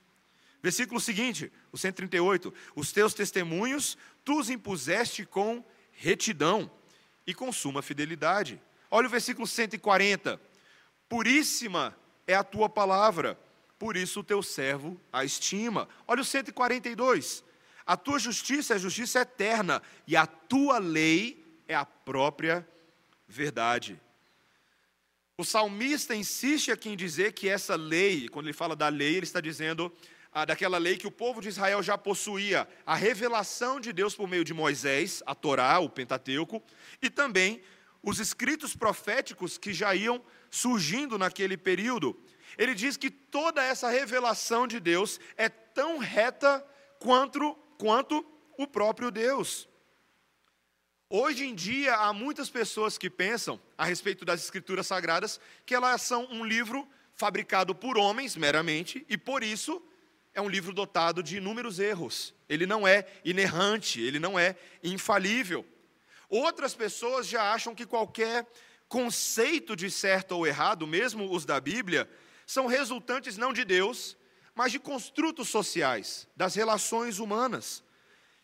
Versículo 0.64 1.00
seguinte, 1.00 1.52
o 1.72 1.78
138. 1.78 2.54
Os 2.76 2.92
teus 2.92 3.14
testemunhos 3.14 3.98
tu 4.26 4.40
os 4.40 4.50
impuseste 4.50 5.26
com 5.26 5.64
retidão 5.92 6.72
e 7.26 7.34
com 7.34 7.52
suma 7.52 7.82
fidelidade. 7.82 8.60
Olha 8.90 9.08
o 9.08 9.10
versículo 9.10 9.46
140. 9.46 10.42
Puríssima 11.08 11.96
é 12.26 12.34
a 12.34 12.44
tua 12.44 12.68
palavra, 12.68 13.40
por 13.78 13.96
isso 13.96 14.22
o 14.22 14.24
teu 14.24 14.42
servo 14.42 15.00
a 15.12 15.24
estima. 15.24 15.88
Olha 16.08 16.22
o 16.22 16.26
142. 16.26 17.44
A 17.86 17.96
tua 17.96 18.20
justiça 18.20 18.76
é 18.76 18.80
justiça 18.80 19.22
eterna, 19.22 19.82
e 20.06 20.18
a 20.18 20.26
tua 20.26 20.78
lei 20.78 21.42
é 21.68 21.76
a 21.76 21.86
própria 21.86 22.68
verdade. 23.28 24.00
O 25.40 25.46
salmista 25.46 26.16
insiste 26.16 26.72
aqui 26.72 26.90
em 26.90 26.98
dizer 26.98 27.32
que 27.34 27.48
essa 27.48 27.76
lei, 27.76 28.28
quando 28.28 28.48
ele 28.48 28.54
fala 28.54 28.76
da 28.76 28.90
lei, 28.90 29.18
ele 29.18 29.24
está 29.24 29.40
dizendo 29.40 29.94
ah, 30.34 30.44
daquela 30.46 30.80
lei 30.80 30.98
que 30.98 31.06
o 31.06 31.12
povo 31.12 31.40
de 31.40 31.48
Israel 31.48 31.84
já 31.84 31.96
possuía, 31.96 32.68
a 32.84 32.96
revelação 32.96 33.80
de 33.80 33.94
Deus 33.94 34.16
por 34.16 34.28
meio 34.28 34.44
de 34.44 34.52
Moisés, 34.52 35.22
a 35.28 35.36
Torá, 35.36 35.78
o 35.78 35.92
Pentateuco, 35.92 36.64
e 37.04 37.08
também 37.08 37.62
os 38.02 38.18
escritos 38.20 38.76
proféticos 38.76 39.60
que 39.60 39.76
já 39.76 39.94
iam 39.94 40.24
surgindo 40.50 41.20
naquele 41.20 41.56
período. 41.56 42.20
Ele 42.58 42.74
diz 42.74 42.98
que 42.98 43.12
toda 43.12 43.64
essa 43.64 43.92
revelação 43.92 44.66
de 44.66 44.80
Deus 44.80 45.20
é 45.36 45.48
tão 45.50 46.00
reta 46.00 46.66
quanto, 46.98 47.54
quanto 47.78 48.26
o 48.58 48.66
próprio 48.66 49.12
Deus. 49.12 49.70
Hoje 51.10 51.46
em 51.46 51.56
dia, 51.56 51.96
há 51.96 52.12
muitas 52.12 52.50
pessoas 52.50 52.98
que 52.98 53.10
pensam, 53.10 53.58
a 53.78 53.86
respeito 53.86 54.26
das 54.26 54.44
Escrituras 54.44 54.88
Sagradas, 54.88 55.40
que 55.66 55.74
elas 55.74 56.02
são 56.02 56.28
um 56.30 56.44
livro 56.44 56.86
fabricado 57.14 57.74
por 57.74 57.98
homens 57.98 58.36
meramente, 58.36 59.06
e 59.08 59.18
por 59.18 59.42
isso 59.42 59.82
é 60.34 60.42
um 60.42 60.50
livro 60.50 60.74
dotado 60.74 61.24
de 61.24 61.38
inúmeros 61.38 61.80
erros. 61.80 62.34
Ele 62.50 62.66
não 62.66 62.86
é 62.86 63.08
inerrante, 63.24 64.02
ele 64.02 64.20
não 64.20 64.38
é 64.38 64.58
infalível. 64.84 65.66
Outras 66.28 66.76
pessoas 66.76 67.26
já 67.26 67.54
acham 67.54 67.74
que 67.74 67.86
qualquer 67.86 68.46
conceito 68.90 69.78
de 69.78 69.90
certo 69.90 70.34
ou 70.34 70.46
errado, 70.46 70.86
mesmo 70.86 71.34
os 71.34 71.46
da 71.46 71.58
Bíblia, 71.62 72.10
são 72.46 72.68
resultantes 72.68 73.38
não 73.38 73.54
de 73.54 73.64
Deus, 73.64 74.18
mas 74.54 74.74
de 74.74 74.80
construtos 74.80 75.48
sociais, 75.48 76.28
das 76.36 76.56
relações 76.56 77.18
humanas, 77.18 77.82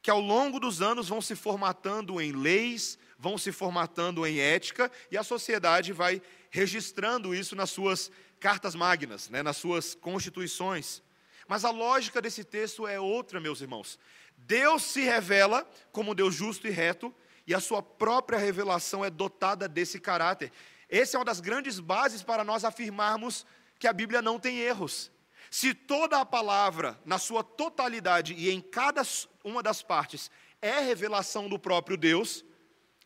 que 0.03 0.11
ao 0.11 0.19
longo 0.19 0.59
dos 0.59 0.81
anos 0.81 1.07
vão 1.07 1.21
se 1.21 1.33
formatando 1.33 2.19
em 2.19 2.33
leis, 2.33 2.99
vão 3.17 3.37
se 3.37 3.53
formatando 3.53 4.27
em 4.27 4.37
ética, 4.37 4.91
e 5.09 5.17
a 5.17 5.23
sociedade 5.23 5.93
vai 5.93 6.21
registrando 6.51 7.33
isso 7.33 7.55
nas 7.55 7.69
suas 7.69 8.11
cartas 8.37 8.75
magnas, 8.75 9.29
né, 9.29 9.41
nas 9.41 9.55
suas 9.55 9.95
constituições. 9.95 11.01
Mas 11.47 11.63
a 11.63 11.71
lógica 11.71 12.21
desse 12.21 12.43
texto 12.43 12.85
é 12.85 12.99
outra, 12.99 13.39
meus 13.39 13.61
irmãos. 13.61 13.97
Deus 14.35 14.83
se 14.83 15.01
revela 15.03 15.65
como 15.93 16.13
Deus 16.13 16.35
justo 16.35 16.67
e 16.67 16.69
reto, 16.69 17.15
e 17.47 17.53
a 17.53 17.61
sua 17.61 17.81
própria 17.81 18.37
revelação 18.37 19.05
é 19.05 19.09
dotada 19.09 19.69
desse 19.69 20.01
caráter. 20.01 20.51
Essa 20.89 21.15
é 21.15 21.19
uma 21.19 21.25
das 21.25 21.39
grandes 21.39 21.79
bases 21.79 22.21
para 22.21 22.43
nós 22.43 22.65
afirmarmos 22.65 23.45
que 23.79 23.87
a 23.87 23.93
Bíblia 23.93 24.21
não 24.21 24.37
tem 24.37 24.59
erros. 24.59 25.09
Se 25.53 25.71
toda 25.71 26.19
a 26.19 26.25
palavra, 26.25 26.99
na 27.05 27.19
sua 27.19 27.43
totalidade 27.43 28.33
e 28.33 28.49
em 28.49 28.59
cada 28.59 29.03
uma 29.43 29.61
das 29.61 29.83
partes, 29.83 30.31
é 30.59 30.79
revelação 30.79 31.47
do 31.47 31.59
próprio 31.59 31.95
Deus, 31.95 32.43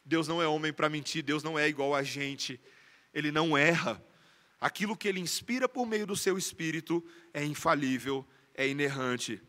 Deus 0.06 0.30
não 0.30 0.42
é 0.42 0.48
homem 0.48 0.72
para 0.72 0.88
mentir, 0.88 1.22
Deus 1.22 1.44
não 1.44 1.60
é 1.60 1.68
igual 1.68 1.94
a 1.94 2.04
gente, 2.04 2.58
ele 3.14 3.34
não 3.34 3.58
erra. 3.58 4.02
Aquilo 4.62 4.96
que 4.96 5.10
ele 5.10 5.20
inspira 5.20 5.68
por 5.68 5.86
meio 5.86 6.08
do 6.08 6.16
seu 6.16 6.38
espírito 6.38 7.06
é 7.34 7.44
infalível, 7.44 8.26
é 8.56 8.66
inerrante. 8.66 9.44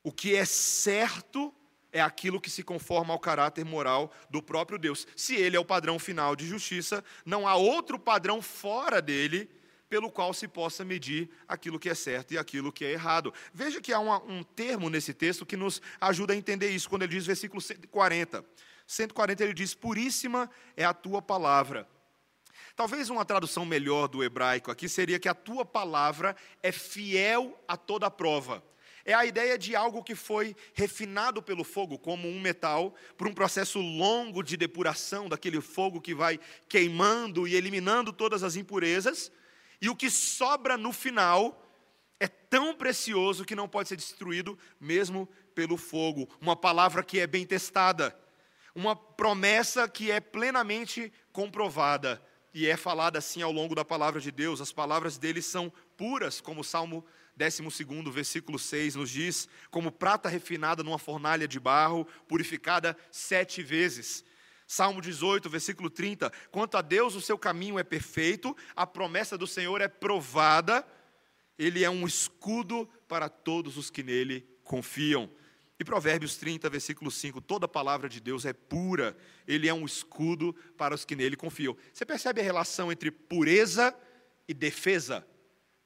O 0.00 0.12
que 0.12 0.36
é 0.36 0.44
certo 0.44 1.52
é 1.90 2.00
aquilo 2.00 2.40
que 2.40 2.48
se 2.48 2.62
conforma 2.62 3.12
ao 3.12 3.18
caráter 3.18 3.64
moral 3.64 4.12
do 4.30 4.40
próprio 4.40 4.78
Deus. 4.78 5.04
Se 5.16 5.34
ele 5.34 5.56
é 5.56 5.60
o 5.60 5.64
padrão 5.64 5.98
final 5.98 6.36
de 6.36 6.46
justiça, 6.46 7.02
não 7.26 7.48
há 7.48 7.56
outro 7.56 7.98
padrão 7.98 8.40
fora 8.40 9.02
dele 9.02 9.50
pelo 9.88 10.10
qual 10.10 10.32
se 10.34 10.48
possa 10.48 10.84
medir 10.84 11.30
aquilo 11.46 11.78
que 11.78 11.88
é 11.88 11.94
certo 11.94 12.32
e 12.32 12.38
aquilo 12.38 12.72
que 12.72 12.84
é 12.84 12.92
errado. 12.92 13.32
Veja 13.52 13.80
que 13.80 13.92
há 13.92 14.00
uma, 14.00 14.22
um 14.24 14.42
termo 14.42 14.90
nesse 14.90 15.14
texto 15.14 15.46
que 15.46 15.56
nos 15.56 15.80
ajuda 16.00 16.32
a 16.32 16.36
entender 16.36 16.70
isso, 16.70 16.88
quando 16.88 17.02
ele 17.02 17.14
diz, 17.14 17.26
versículo 17.26 17.60
140. 17.60 18.44
140 18.86 19.44
ele 19.44 19.54
diz: 19.54 19.74
Puríssima 19.74 20.50
é 20.76 20.84
a 20.84 20.94
tua 20.94 21.22
palavra. 21.22 21.88
Talvez 22.76 23.08
uma 23.08 23.24
tradução 23.24 23.64
melhor 23.64 24.08
do 24.08 24.24
hebraico 24.24 24.70
aqui 24.70 24.88
seria 24.88 25.18
que 25.18 25.28
a 25.28 25.34
tua 25.34 25.64
palavra 25.64 26.34
é 26.62 26.72
fiel 26.72 27.56
a 27.68 27.76
toda 27.76 28.10
prova. 28.10 28.62
É 29.04 29.12
a 29.12 29.26
ideia 29.26 29.58
de 29.58 29.76
algo 29.76 30.02
que 30.02 30.14
foi 30.14 30.56
refinado 30.72 31.42
pelo 31.42 31.62
fogo, 31.62 31.98
como 31.98 32.26
um 32.26 32.40
metal, 32.40 32.94
por 33.18 33.28
um 33.28 33.34
processo 33.34 33.78
longo 33.78 34.42
de 34.42 34.56
depuração 34.56 35.28
daquele 35.28 35.60
fogo 35.60 36.00
que 36.00 36.14
vai 36.14 36.40
queimando 36.68 37.46
e 37.46 37.54
eliminando 37.54 38.12
todas 38.12 38.42
as 38.42 38.56
impurezas, 38.56 39.30
e 39.84 39.88
o 39.90 39.94
que 39.94 40.08
sobra 40.08 40.78
no 40.78 40.94
final 40.94 41.62
é 42.18 42.26
tão 42.26 42.74
precioso 42.74 43.44
que 43.44 43.54
não 43.54 43.68
pode 43.68 43.90
ser 43.90 43.96
destruído 43.96 44.58
mesmo 44.80 45.28
pelo 45.54 45.76
fogo. 45.76 46.26
Uma 46.40 46.56
palavra 46.56 47.04
que 47.04 47.20
é 47.20 47.26
bem 47.26 47.44
testada, 47.44 48.18
uma 48.74 48.96
promessa 48.96 49.86
que 49.86 50.10
é 50.10 50.20
plenamente 50.20 51.12
comprovada 51.34 52.22
e 52.54 52.66
é 52.66 52.78
falada 52.78 53.18
assim 53.18 53.42
ao 53.42 53.52
longo 53.52 53.74
da 53.74 53.84
palavra 53.84 54.22
de 54.22 54.30
Deus. 54.30 54.58
As 54.62 54.72
palavras 54.72 55.18
dele 55.18 55.42
são 55.42 55.70
puras, 55.98 56.40
como 56.40 56.62
o 56.62 56.64
Salmo 56.64 57.04
12, 57.36 57.62
versículo 58.10 58.58
6 58.58 58.94
nos 58.94 59.10
diz, 59.10 59.46
como 59.70 59.92
prata 59.92 60.30
refinada 60.30 60.82
numa 60.82 60.98
fornalha 60.98 61.46
de 61.46 61.60
barro, 61.60 62.06
purificada 62.26 62.96
sete 63.10 63.62
vezes. 63.62 64.24
Salmo 64.66 65.00
18, 65.00 65.48
versículo 65.48 65.90
30. 65.90 66.30
Quanto 66.50 66.76
a 66.76 66.82
Deus, 66.82 67.14
o 67.14 67.20
seu 67.20 67.38
caminho 67.38 67.78
é 67.78 67.84
perfeito, 67.84 68.56
a 68.74 68.86
promessa 68.86 69.36
do 69.36 69.46
Senhor 69.46 69.80
é 69.80 69.88
provada, 69.88 70.86
ele 71.58 71.84
é 71.84 71.90
um 71.90 72.06
escudo 72.06 72.88
para 73.06 73.28
todos 73.28 73.76
os 73.76 73.90
que 73.90 74.02
nele 74.02 74.46
confiam. 74.64 75.30
E 75.78 75.84
Provérbios 75.84 76.36
30, 76.36 76.68
versículo 76.70 77.10
5: 77.10 77.40
toda 77.40 77.66
palavra 77.68 78.08
de 78.08 78.20
Deus 78.20 78.44
é 78.44 78.52
pura, 78.52 79.16
ele 79.46 79.68
é 79.68 79.74
um 79.74 79.84
escudo 79.84 80.54
para 80.76 80.94
os 80.94 81.04
que 81.04 81.16
nele 81.16 81.36
confiam. 81.36 81.76
Você 81.92 82.04
percebe 82.04 82.40
a 82.40 82.44
relação 82.44 82.90
entre 82.90 83.10
pureza 83.10 83.94
e 84.48 84.54
defesa? 84.54 85.26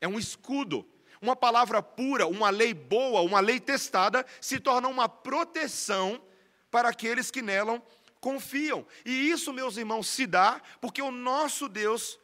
É 0.01 0.07
um 0.07 0.19
escudo. 0.19 0.87
Uma 1.21 1.35
palavra 1.35 1.83
pura, 1.83 2.29
uma 2.29 2.49
lei 2.49 2.73
boa, 2.73 3.23
uma 3.23 3.41
lei 3.41 3.59
testada, 3.59 4.25
se 4.41 4.61
torna 4.61 4.87
uma 4.87 5.09
proteção 5.09 6.23
para 6.71 6.91
aqueles 6.91 7.31
que 7.31 7.43
nela 7.43 7.83
confiam. 8.21 8.87
E 9.05 9.31
isso, 9.31 9.53
meus 9.53 9.77
irmãos, 9.77 10.09
se 10.09 10.27
dá 10.27 10.61
porque 10.81 11.01
o 11.03 11.11
nosso 11.11 11.69
Deus 11.69 12.19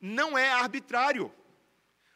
não 0.00 0.36
é 0.36 0.50
arbitrário. 0.50 1.32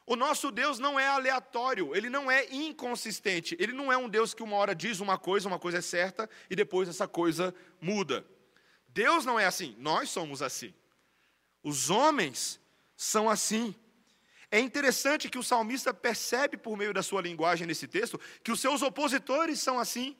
O 0.07 0.16
nosso 0.16 0.51
Deus 0.51 0.81
não 0.81 0.99
é 0.99 1.07
aleatório, 1.07 1.95
ele 1.95 2.11
não 2.11 2.29
é 2.29 2.45
inconsistente, 2.51 3.57
ele 3.61 3.73
não 3.73 3.93
é 3.93 3.97
um 3.97 4.09
Deus 4.09 4.35
que 4.35 4.43
uma 4.43 4.57
hora 4.57 4.75
diz 4.75 4.99
uma 4.99 5.16
coisa, 5.16 5.47
uma 5.47 5.59
coisa 5.59 5.79
é 5.79 5.81
certa 5.81 6.29
e 6.51 6.57
depois 6.57 6.88
essa 6.88 7.07
coisa 7.07 7.55
muda. 7.81 8.27
Deus 8.88 9.25
não 9.25 9.38
é 9.38 9.47
assim, 9.47 9.77
nós 9.79 10.11
somos 10.11 10.43
assim. 10.43 10.75
Os 11.62 11.90
homens 11.90 12.61
são 12.97 13.31
assim. 13.31 13.73
É 14.51 14.59
interessante 14.59 15.29
que 15.29 15.38
o 15.38 15.45
salmista 15.45 15.95
percebe 15.95 16.57
por 16.57 16.77
meio 16.77 16.93
da 16.93 17.05
sua 17.05 17.23
linguagem 17.23 17.66
nesse 17.66 17.87
texto 17.87 18.21
que 18.43 18.51
os 18.51 18.61
seus 18.61 18.83
opositores 18.83 19.61
são 19.61 19.79
assim. 19.79 20.16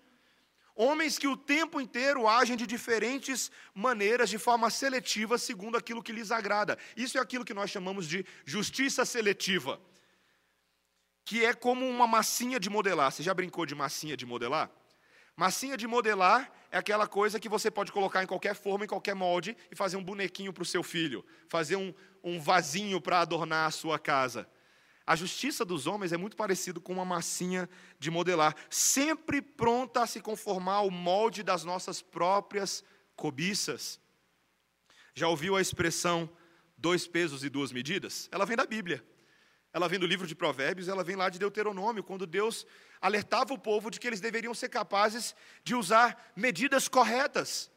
Homens 0.83 1.19
que 1.19 1.29
o 1.29 1.37
tempo 1.37 1.79
inteiro 1.79 2.27
agem 2.27 2.57
de 2.57 2.66
diferentes 2.66 3.51
maneiras, 3.75 4.31
de 4.31 4.38
forma 4.38 4.71
seletiva, 4.71 5.37
segundo 5.37 5.77
aquilo 5.77 6.03
que 6.03 6.11
lhes 6.11 6.31
agrada. 6.31 6.79
Isso 6.97 7.19
é 7.19 7.21
aquilo 7.21 7.45
que 7.45 7.53
nós 7.53 7.69
chamamos 7.69 8.09
de 8.09 8.25
justiça 8.47 9.05
seletiva, 9.05 9.79
que 11.23 11.45
é 11.45 11.53
como 11.53 11.87
uma 11.87 12.07
massinha 12.07 12.59
de 12.59 12.71
modelar. 12.71 13.12
Você 13.12 13.23
já 13.23 13.35
brincou 13.35 13.66
de 13.66 13.75
massinha 13.75 14.16
de 14.16 14.25
modelar? 14.25 14.71
Massinha 15.37 15.77
de 15.77 15.87
modelar 15.87 16.51
é 16.71 16.79
aquela 16.79 17.07
coisa 17.07 17.38
que 17.38 17.47
você 17.57 17.71
pode 17.71 17.93
colocar 17.93 18.23
em 18.23 18.27
qualquer 18.27 18.55
forma, 18.55 18.87
em 18.87 18.88
qualquer 18.88 19.14
molde, 19.14 19.55
e 19.71 19.77
fazer 19.77 19.99
um 19.99 20.03
bonequinho 20.03 20.51
para 20.51 20.62
o 20.62 20.66
seu 20.75 20.83
filho, 20.83 21.23
fazer 21.47 21.77
um, 21.77 21.93
um 22.25 22.40
vasinho 22.40 23.03
para 23.03 23.21
adornar 23.21 23.66
a 23.66 23.71
sua 23.71 23.99
casa. 23.99 24.49
A 25.06 25.16
justiça 25.16 25.64
dos 25.64 25.86
homens 25.86 26.12
é 26.12 26.16
muito 26.16 26.36
parecido 26.36 26.80
com 26.80 26.92
uma 26.92 27.04
massinha 27.04 27.68
de 27.98 28.10
modelar, 28.10 28.54
sempre 28.68 29.42
pronta 29.42 30.02
a 30.02 30.06
se 30.06 30.20
conformar 30.20 30.74
ao 30.74 30.90
molde 30.90 31.42
das 31.42 31.64
nossas 31.64 32.00
próprias 32.00 32.84
cobiças. 33.16 33.98
Já 35.14 35.28
ouviu 35.28 35.56
a 35.56 35.60
expressão 35.60 36.30
dois 36.76 37.06
pesos 37.06 37.44
e 37.44 37.48
duas 37.48 37.72
medidas? 37.72 38.28
Ela 38.30 38.46
vem 38.46 38.56
da 38.56 38.64
Bíblia. 38.64 39.04
Ela 39.72 39.88
vem 39.88 39.98
do 39.98 40.06
livro 40.06 40.26
de 40.26 40.34
Provérbios, 40.34 40.88
ela 40.88 41.04
vem 41.04 41.14
lá 41.14 41.28
de 41.28 41.38
Deuteronômio, 41.38 42.02
quando 42.02 42.26
Deus 42.26 42.66
alertava 43.00 43.54
o 43.54 43.58
povo 43.58 43.90
de 43.90 44.00
que 44.00 44.06
eles 44.06 44.20
deveriam 44.20 44.52
ser 44.52 44.68
capazes 44.68 45.34
de 45.62 45.76
usar 45.76 46.32
medidas 46.34 46.88
corretas, 46.88 47.70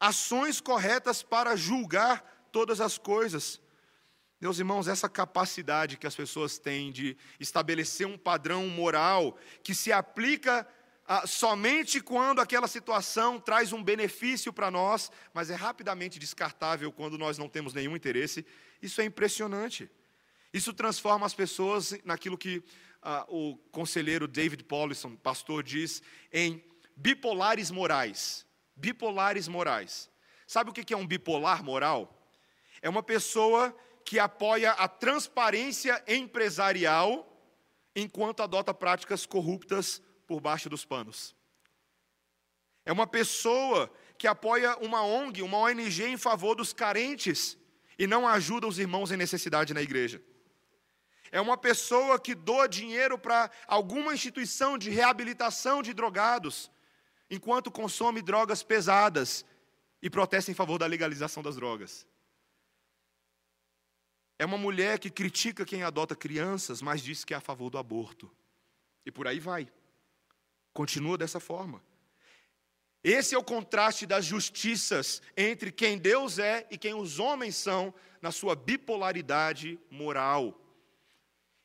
ações 0.00 0.60
corretas 0.60 1.22
para 1.22 1.56
julgar 1.56 2.48
todas 2.50 2.80
as 2.80 2.96
coisas. 2.96 3.60
Meus 4.40 4.58
irmãos, 4.58 4.88
essa 4.88 5.08
capacidade 5.08 5.96
que 5.96 6.06
as 6.06 6.14
pessoas 6.14 6.58
têm 6.58 6.90
de 6.90 7.16
estabelecer 7.38 8.06
um 8.06 8.18
padrão 8.18 8.66
moral 8.68 9.38
que 9.62 9.74
se 9.74 9.92
aplica 9.92 10.66
ah, 11.06 11.26
somente 11.26 12.00
quando 12.00 12.40
aquela 12.40 12.66
situação 12.66 13.38
traz 13.38 13.72
um 13.72 13.82
benefício 13.82 14.52
para 14.52 14.70
nós, 14.70 15.10
mas 15.32 15.50
é 15.50 15.54
rapidamente 15.54 16.18
descartável 16.18 16.90
quando 16.90 17.18
nós 17.18 17.38
não 17.38 17.48
temos 17.48 17.74
nenhum 17.74 17.94
interesse, 17.94 18.44
isso 18.82 19.00
é 19.00 19.04
impressionante. 19.04 19.90
Isso 20.52 20.72
transforma 20.72 21.26
as 21.26 21.34
pessoas 21.34 21.94
naquilo 22.04 22.38
que 22.38 22.62
ah, 23.02 23.26
o 23.28 23.56
conselheiro 23.70 24.26
David 24.26 24.64
Paulison, 24.64 25.14
pastor, 25.16 25.62
diz 25.62 26.02
em 26.32 26.64
bipolares 26.96 27.70
morais. 27.70 28.46
Bipolares 28.74 29.46
morais. 29.46 30.10
Sabe 30.46 30.70
o 30.70 30.72
que 30.72 30.92
é 30.92 30.96
um 30.96 31.06
bipolar 31.06 31.62
moral? 31.62 32.32
É 32.80 32.88
uma 32.88 33.02
pessoa 33.02 33.76
que 34.04 34.18
apoia 34.18 34.72
a 34.72 34.86
transparência 34.86 36.02
empresarial 36.06 37.30
enquanto 37.96 38.42
adota 38.42 38.74
práticas 38.74 39.24
corruptas 39.24 40.02
por 40.26 40.40
baixo 40.40 40.68
dos 40.68 40.84
panos. 40.84 41.34
É 42.84 42.92
uma 42.92 43.06
pessoa 43.06 43.90
que 44.18 44.26
apoia 44.26 44.76
uma 44.78 45.02
ONG, 45.02 45.42
uma 45.42 45.58
ONG 45.58 46.04
em 46.04 46.16
favor 46.16 46.54
dos 46.54 46.72
carentes 46.72 47.56
e 47.98 48.06
não 48.06 48.28
ajuda 48.28 48.66
os 48.66 48.78
irmãos 48.78 49.10
em 49.10 49.16
necessidade 49.16 49.72
na 49.72 49.80
igreja. 49.80 50.22
É 51.32 51.40
uma 51.40 51.56
pessoa 51.56 52.20
que 52.20 52.34
doa 52.34 52.68
dinheiro 52.68 53.18
para 53.18 53.50
alguma 53.66 54.14
instituição 54.14 54.76
de 54.76 54.90
reabilitação 54.90 55.82
de 55.82 55.92
drogados, 55.92 56.70
enquanto 57.30 57.70
consome 57.70 58.22
drogas 58.22 58.62
pesadas 58.62 59.44
e 60.02 60.10
protesta 60.10 60.50
em 60.50 60.54
favor 60.54 60.78
da 60.78 60.86
legalização 60.86 61.42
das 61.42 61.56
drogas. 61.56 62.06
É 64.38 64.44
uma 64.44 64.58
mulher 64.58 64.98
que 64.98 65.10
critica 65.10 65.64
quem 65.64 65.82
adota 65.82 66.16
crianças, 66.16 66.82
mas 66.82 67.02
diz 67.02 67.24
que 67.24 67.34
é 67.34 67.36
a 67.36 67.40
favor 67.40 67.70
do 67.70 67.78
aborto. 67.78 68.30
E 69.06 69.10
por 69.10 69.28
aí 69.28 69.38
vai. 69.38 69.68
Continua 70.72 71.16
dessa 71.16 71.38
forma. 71.38 71.82
Esse 73.02 73.34
é 73.34 73.38
o 73.38 73.44
contraste 73.44 74.06
das 74.06 74.24
justiças 74.24 75.20
entre 75.36 75.70
quem 75.70 75.98
Deus 75.98 76.38
é 76.38 76.66
e 76.70 76.78
quem 76.78 76.94
os 76.94 77.18
homens 77.18 77.54
são 77.54 77.94
na 78.20 78.32
sua 78.32 78.56
bipolaridade 78.56 79.78
moral. 79.90 80.58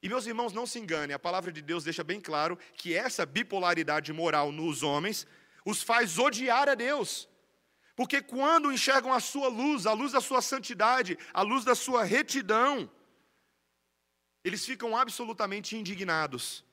E 0.04 0.10
meus 0.10 0.26
irmãos, 0.26 0.54
não 0.54 0.66
se 0.66 0.80
enganem, 0.80 1.14
a 1.14 1.20
palavra 1.20 1.52
de 1.52 1.62
Deus 1.62 1.84
deixa 1.84 2.04
bem 2.04 2.20
claro 2.20 2.58
que 2.74 2.94
essa 2.94 3.26
bipolaridade 3.26 4.12
moral 4.12 4.52
nos 4.52 4.84
homens 4.84 5.26
os 5.66 5.82
faz 5.82 6.20
odiar 6.20 6.68
a 6.68 6.76
Deus. 6.76 7.28
Porque 8.00 8.22
quando 8.22 8.72
enxergam 8.72 9.12
a 9.12 9.20
sua 9.20 9.50
luz, 9.50 9.86
a 9.86 9.92
luz 9.92 10.14
da 10.14 10.22
sua 10.22 10.42
santidade, 10.42 11.18
a 11.34 11.42
luz 11.42 11.66
da 11.66 11.76
sua 11.76 12.02
retidão, 12.06 12.90
eles 14.42 14.66
ficam 14.66 14.96
absolutamente 14.96 15.76
indignados, 15.76 16.64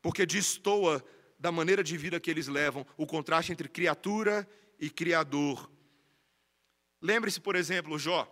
porque 0.00 0.26
destoa 0.26 1.00
da 1.38 1.52
maneira 1.52 1.84
de 1.84 1.96
vida 1.96 2.18
que 2.18 2.28
eles 2.28 2.48
levam 2.48 2.84
o 2.96 3.06
contraste 3.06 3.52
entre 3.52 3.68
criatura 3.68 4.44
e 4.76 4.90
criador. 4.90 5.70
Lembre-se, 7.00 7.40
por 7.40 7.54
exemplo, 7.54 7.96
Jó. 7.96 8.26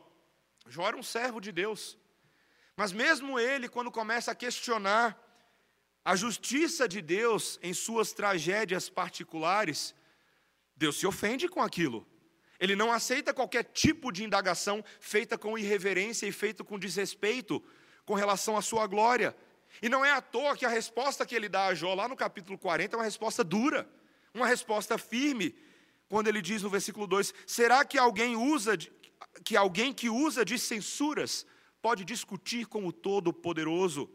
Jó 0.67 0.89
era 0.89 0.97
um 0.97 1.05
servo 1.05 1.41
de 1.41 1.53
Deus. 1.53 1.97
Mas 2.77 2.91
mesmo 2.91 3.39
ele, 3.39 3.69
quando 3.69 3.93
começa 3.93 4.33
a 4.33 4.35
questionar 4.35 5.17
a 6.05 6.17
justiça 6.17 6.89
de 6.89 7.01
Deus 7.01 7.61
em 7.63 7.73
suas 7.73 8.13
tragédias 8.13 8.89
particulares, 8.89 9.95
Deus 10.75 10.99
se 10.99 11.07
ofende 11.07 11.47
com 11.47 11.63
aquilo. 11.63 12.05
Ele 12.61 12.77
não 12.77 12.93
aceita 12.93 13.33
qualquer 13.33 13.65
tipo 13.65 14.13
de 14.13 14.23
indagação 14.23 14.85
feita 15.01 15.39
com 15.39 15.57
irreverência 15.57 16.27
e 16.27 16.33
feita 16.33 16.63
com 16.63 16.79
desrespeito 16.79 17.63
com 18.05 18.15
relação 18.15 18.57
à 18.57 18.61
sua 18.61 18.87
glória. 18.87 19.35
E 19.81 19.89
não 19.89 20.05
é 20.05 20.11
à 20.11 20.21
toa 20.21 20.57
que 20.57 20.67
a 20.67 20.69
resposta 20.69 21.25
que 21.25 21.35
ele 21.35 21.49
dá 21.49 21.67
a 21.67 21.75
Jó 21.75 21.95
lá 21.95 22.07
no 22.07 22.17
capítulo 22.17 22.59
40 22.59 22.95
é 22.95 22.99
uma 22.99 23.05
resposta 23.05 23.43
dura, 23.43 23.89
uma 24.35 24.47
resposta 24.47 24.99
firme, 24.99 25.55
quando 26.09 26.27
ele 26.27 26.43
diz 26.43 26.63
no 26.63 26.69
versículo 26.69 27.07
2: 27.07 27.33
Será 27.47 27.85
que 27.85 27.97
alguém 27.97 28.37
usa 28.37 28.77
de, 28.77 28.93
que 29.45 29.57
alguém 29.57 29.93
que 29.93 30.11
usa 30.11 30.45
de 30.45 30.59
censuras 30.59 31.47
pode 31.81 32.05
discutir 32.05 32.67
com 32.67 32.85
o 32.87 32.93
Todo-Poderoso? 32.93 34.11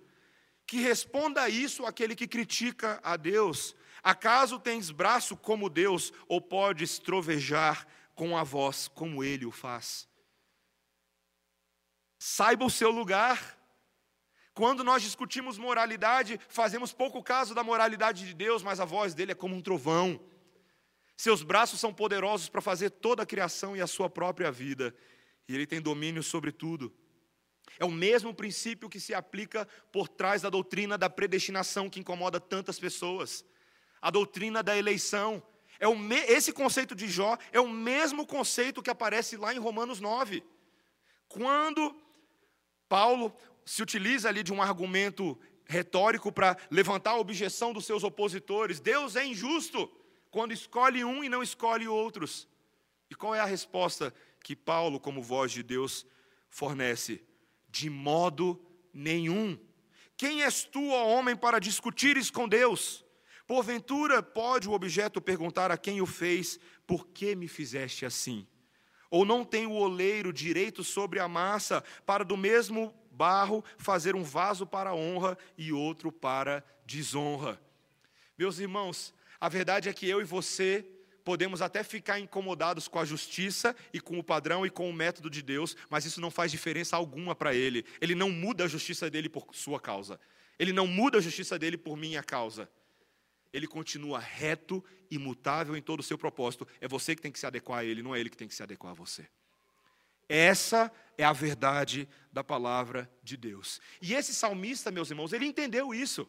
Que 0.67 0.77
responda 0.81 1.49
isso 1.49 1.85
aquele 1.85 2.15
que 2.15 2.27
critica 2.27 2.99
a 3.01 3.15
Deus. 3.17 3.75
Acaso 4.03 4.59
tens 4.59 4.91
braço 4.91 5.35
como 5.35 5.69
Deus, 5.69 6.13
ou 6.27 6.39
podes 6.39 6.99
trovejar 6.99 7.87
com 8.15 8.37
a 8.37 8.43
voz 8.43 8.87
como 8.87 9.23
ele 9.23 9.45
o 9.45 9.51
faz. 9.51 10.07
Saiba 12.17 12.65
o 12.65 12.69
seu 12.69 12.89
lugar. 12.89 13.59
Quando 14.53 14.83
nós 14.83 15.03
discutimos 15.03 15.57
moralidade, 15.57 16.39
fazemos 16.47 16.93
pouco 16.93 17.21
caso 17.21 17.53
da 17.53 17.63
moralidade 17.63 18.25
de 18.25 18.33
Deus, 18.33 18.63
mas 18.63 18.79
a 18.79 18.85
voz 18.85 19.13
dele 19.13 19.33
é 19.33 19.35
como 19.35 19.53
um 19.53 19.61
trovão. 19.61 20.19
Seus 21.17 21.43
braços 21.43 21.79
são 21.79 21.93
poderosos 21.93 22.49
para 22.49 22.61
fazer 22.61 22.89
toda 22.89 23.23
a 23.23 23.25
criação 23.25 23.75
e 23.75 23.81
a 23.81 23.87
sua 23.87 24.09
própria 24.09 24.51
vida, 24.51 24.95
e 25.47 25.53
ele 25.53 25.67
tem 25.67 25.81
domínio 25.81 26.23
sobre 26.23 26.51
tudo. 26.51 26.93
É 27.77 27.85
o 27.85 27.91
mesmo 27.91 28.33
princípio 28.33 28.89
que 28.89 28.99
se 28.99 29.13
aplica 29.13 29.67
por 29.91 30.07
trás 30.07 30.41
da 30.41 30.49
doutrina 30.49 30.97
da 30.97 31.09
predestinação 31.09 31.89
que 31.89 31.99
incomoda 31.99 32.39
tantas 32.39 32.79
pessoas. 32.79 33.45
A 34.01 34.09
doutrina 34.09 34.63
da 34.63 34.77
eleição, 34.77 35.43
é 35.79 35.87
o 35.87 35.97
me... 35.97 36.15
Esse 36.15 36.51
conceito 36.51 36.95
de 36.95 37.07
Jó 37.07 37.37
é 37.51 37.59
o 37.59 37.67
mesmo 37.67 38.25
conceito 38.25 38.81
que 38.81 38.89
aparece 38.89 39.37
lá 39.37 39.53
em 39.53 39.59
Romanos 39.59 39.99
9. 39.99 40.43
Quando 41.27 41.95
Paulo 42.87 43.35
se 43.65 43.81
utiliza 43.81 44.29
ali 44.29 44.43
de 44.43 44.53
um 44.53 44.61
argumento 44.61 45.37
retórico 45.65 46.31
para 46.31 46.57
levantar 46.69 47.11
a 47.11 47.19
objeção 47.19 47.73
dos 47.73 47.85
seus 47.85 48.03
opositores, 48.03 48.79
Deus 48.79 49.15
é 49.15 49.25
injusto 49.25 49.91
quando 50.29 50.51
escolhe 50.51 51.03
um 51.03 51.23
e 51.23 51.29
não 51.29 51.41
escolhe 51.41 51.87
outros. 51.87 52.47
E 53.09 53.15
qual 53.15 53.33
é 53.33 53.39
a 53.39 53.45
resposta 53.45 54.13
que 54.43 54.55
Paulo, 54.55 54.99
como 54.99 55.21
voz 55.21 55.51
de 55.51 55.63
Deus, 55.63 56.05
fornece? 56.49 57.23
De 57.69 57.89
modo 57.89 58.61
nenhum. 58.93 59.57
Quem 60.17 60.43
és 60.43 60.63
tu, 60.63 60.89
ó 60.89 61.07
homem, 61.07 61.35
para 61.35 61.59
discutires 61.59 62.29
com 62.29 62.47
Deus? 62.47 63.04
Porventura 63.47 64.23
pode 64.23 64.67
o 64.67 64.71
objeto 64.71 65.21
perguntar 65.21 65.69
a 65.69 65.77
quem 65.77 66.01
o 66.01 66.05
fez: 66.05 66.59
Por 66.87 67.07
que 67.07 67.35
me 67.35 67.47
fizeste 67.47 68.05
assim? 68.05 68.47
Ou 69.09 69.23
não 69.23 69.45
tem 69.45 69.67
o 69.67 69.73
oleiro 69.73 70.33
direito 70.33 70.83
sobre 70.83 71.19
a 71.19 71.27
massa 71.27 71.83
para 72.05 72.25
do 72.25 72.35
mesmo 72.35 72.93
barro 73.11 73.63
fazer 73.77 74.15
um 74.15 74.23
vaso 74.23 74.65
para 74.65 74.95
honra 74.95 75.37
e 75.57 75.71
outro 75.71 76.11
para 76.11 76.63
desonra? 76.85 77.61
Meus 78.37 78.57
irmãos, 78.57 79.13
a 79.39 79.47
verdade 79.47 79.89
é 79.89 79.93
que 79.93 80.09
eu 80.09 80.19
e 80.21 80.25
você 80.25 80.83
podemos 81.23 81.61
até 81.61 81.83
ficar 81.83 82.19
incomodados 82.19 82.87
com 82.87 82.99
a 82.99 83.05
justiça 83.05 83.75
e 83.93 83.99
com 83.99 84.17
o 84.17 84.23
padrão 84.23 84.65
e 84.65 84.71
com 84.71 84.89
o 84.89 84.93
método 84.93 85.29
de 85.29 85.41
Deus, 85.41 85.77
mas 85.89 86.03
isso 86.03 86.19
não 86.19 86.31
faz 86.31 86.51
diferença 86.51 86.95
alguma 86.95 87.35
para 87.35 87.53
ele. 87.53 87.85
Ele 88.01 88.15
não 88.15 88.31
muda 88.31 88.65
a 88.65 88.67
justiça 88.67 89.09
dele 89.09 89.29
por 89.29 89.47
sua 89.53 89.79
causa. 89.79 90.19
Ele 90.57 90.73
não 90.73 90.87
muda 90.87 91.19
a 91.19 91.21
justiça 91.21 91.57
dele 91.59 91.77
por 91.77 91.95
minha 91.95 92.23
causa 92.23 92.69
ele 93.55 93.67
continua 93.67 94.19
reto, 94.19 94.83
imutável 95.09 95.77
em 95.77 95.81
todo 95.81 96.01
o 96.01 96.03
seu 96.03 96.17
propósito. 96.17 96.67
É 96.81 96.89
você 96.89 97.15
que 97.15 97.21
tem 97.21 97.31
que 97.31 97.39
se 97.39 97.45
adequar 97.45 97.79
a 97.79 97.85
ele, 97.85 98.03
não 98.03 98.13
é 98.13 98.19
ele 98.19 98.29
que 98.29 98.35
tem 98.35 98.49
que 98.49 98.53
se 98.53 98.61
adequar 98.61 98.91
a 98.91 98.95
você. 98.95 99.25
Essa 100.27 100.91
é 101.17 101.23
a 101.23 101.31
verdade 101.31 102.05
da 102.33 102.43
palavra 102.43 103.09
de 103.23 103.37
Deus. 103.37 103.79
E 104.01 104.13
esse 104.13 104.35
salmista, 104.35 104.91
meus 104.91 105.09
irmãos, 105.09 105.31
ele 105.31 105.45
entendeu 105.45 105.93
isso. 105.93 106.27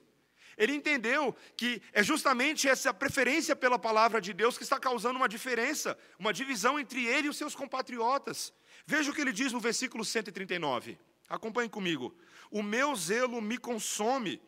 Ele 0.56 0.72
entendeu 0.72 1.34
que 1.56 1.82
é 1.92 2.00
justamente 2.00 2.68
essa 2.68 2.94
preferência 2.94 3.56
pela 3.56 3.78
palavra 3.78 4.20
de 4.20 4.32
Deus 4.32 4.56
que 4.56 4.62
está 4.62 4.78
causando 4.78 5.16
uma 5.16 5.28
diferença, 5.28 5.98
uma 6.20 6.32
divisão 6.32 6.78
entre 6.78 7.04
ele 7.04 7.26
e 7.26 7.30
os 7.30 7.36
seus 7.36 7.56
compatriotas. 7.56 8.52
Veja 8.86 9.10
o 9.10 9.14
que 9.14 9.20
ele 9.20 9.32
diz 9.32 9.52
no 9.52 9.58
versículo 9.58 10.04
139. 10.04 10.96
Acompanhe 11.28 11.68
comigo. 11.68 12.16
O 12.52 12.62
meu 12.62 12.94
zelo 12.94 13.40
me 13.42 13.58
consome 13.58 14.40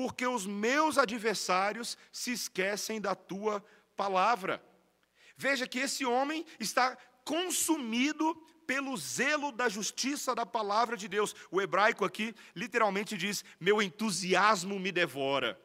porque 0.00 0.26
os 0.26 0.46
meus 0.46 0.96
adversários 0.96 1.98
se 2.10 2.32
esquecem 2.32 2.98
da 2.98 3.14
tua 3.14 3.62
palavra. 3.94 4.64
Veja 5.36 5.66
que 5.66 5.78
esse 5.78 6.06
homem 6.06 6.46
está 6.58 6.96
consumido 7.22 8.34
pelo 8.66 8.96
zelo 8.96 9.52
da 9.52 9.68
justiça 9.68 10.34
da 10.34 10.46
palavra 10.46 10.96
de 10.96 11.06
Deus. 11.06 11.36
O 11.50 11.60
hebraico 11.60 12.02
aqui 12.02 12.34
literalmente 12.56 13.14
diz: 13.14 13.44
meu 13.60 13.82
entusiasmo 13.82 14.80
me 14.80 14.90
devora. 14.90 15.60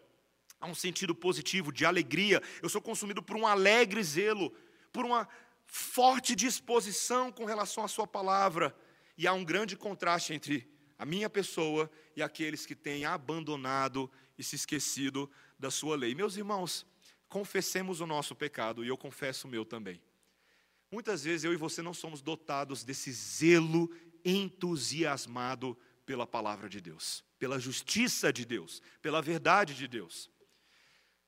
Há 0.60 0.68
um 0.68 0.76
sentido 0.76 1.16
positivo, 1.16 1.72
de 1.72 1.86
alegria. 1.86 2.44
Eu 2.62 2.68
sou 2.68 2.82
consumido 2.82 3.24
por 3.24 3.38
um 3.38 3.48
alegre 3.48 4.04
zelo, 4.04 4.54
por 4.92 5.06
uma 5.06 5.30
forte 5.66 6.36
disposição 6.36 7.32
com 7.32 7.46
relação 7.46 7.86
à 7.86 7.88
Sua 7.88 8.06
palavra. 8.06 8.76
E 9.18 9.28
há 9.28 9.32
um 9.32 9.46
grande 9.46 9.78
contraste 9.78 10.34
entre 10.34 10.70
a 11.00 11.06
minha 11.06 11.30
pessoa 11.30 11.90
e 12.18 12.22
aqueles 12.22 12.66
que 12.66 12.76
têm 12.76 13.06
abandonado 13.06 14.12
e 14.38 14.44
se 14.44 14.56
esquecido 14.56 15.30
da 15.58 15.72
Sua 15.72 15.96
lei. 15.96 16.14
Meus 16.16 16.38
irmãos, 16.38 16.86
confessemos 17.28 18.02
o 18.02 18.08
nosso 18.08 18.36
pecado 18.36 18.84
e 18.84 18.88
eu 18.88 18.98
confesso 18.98 19.48
o 19.48 19.50
meu 19.50 19.66
também. 19.66 20.02
Muitas 20.92 21.24
vezes 21.24 21.44
eu 21.44 21.54
e 21.54 21.58
você 21.58 21.82
não 21.82 21.94
somos 21.94 22.22
dotados 22.22 22.84
desse 22.84 23.12
zelo 23.12 23.90
entusiasmado 24.24 25.78
pela 26.06 26.26
palavra 26.26 26.70
de 26.70 26.80
Deus, 26.80 27.24
pela 27.38 27.60
justiça 27.60 28.32
de 28.32 28.46
Deus, 28.46 28.82
pela 29.02 29.22
verdade 29.22 29.74
de 29.74 29.88
Deus. 29.88 30.30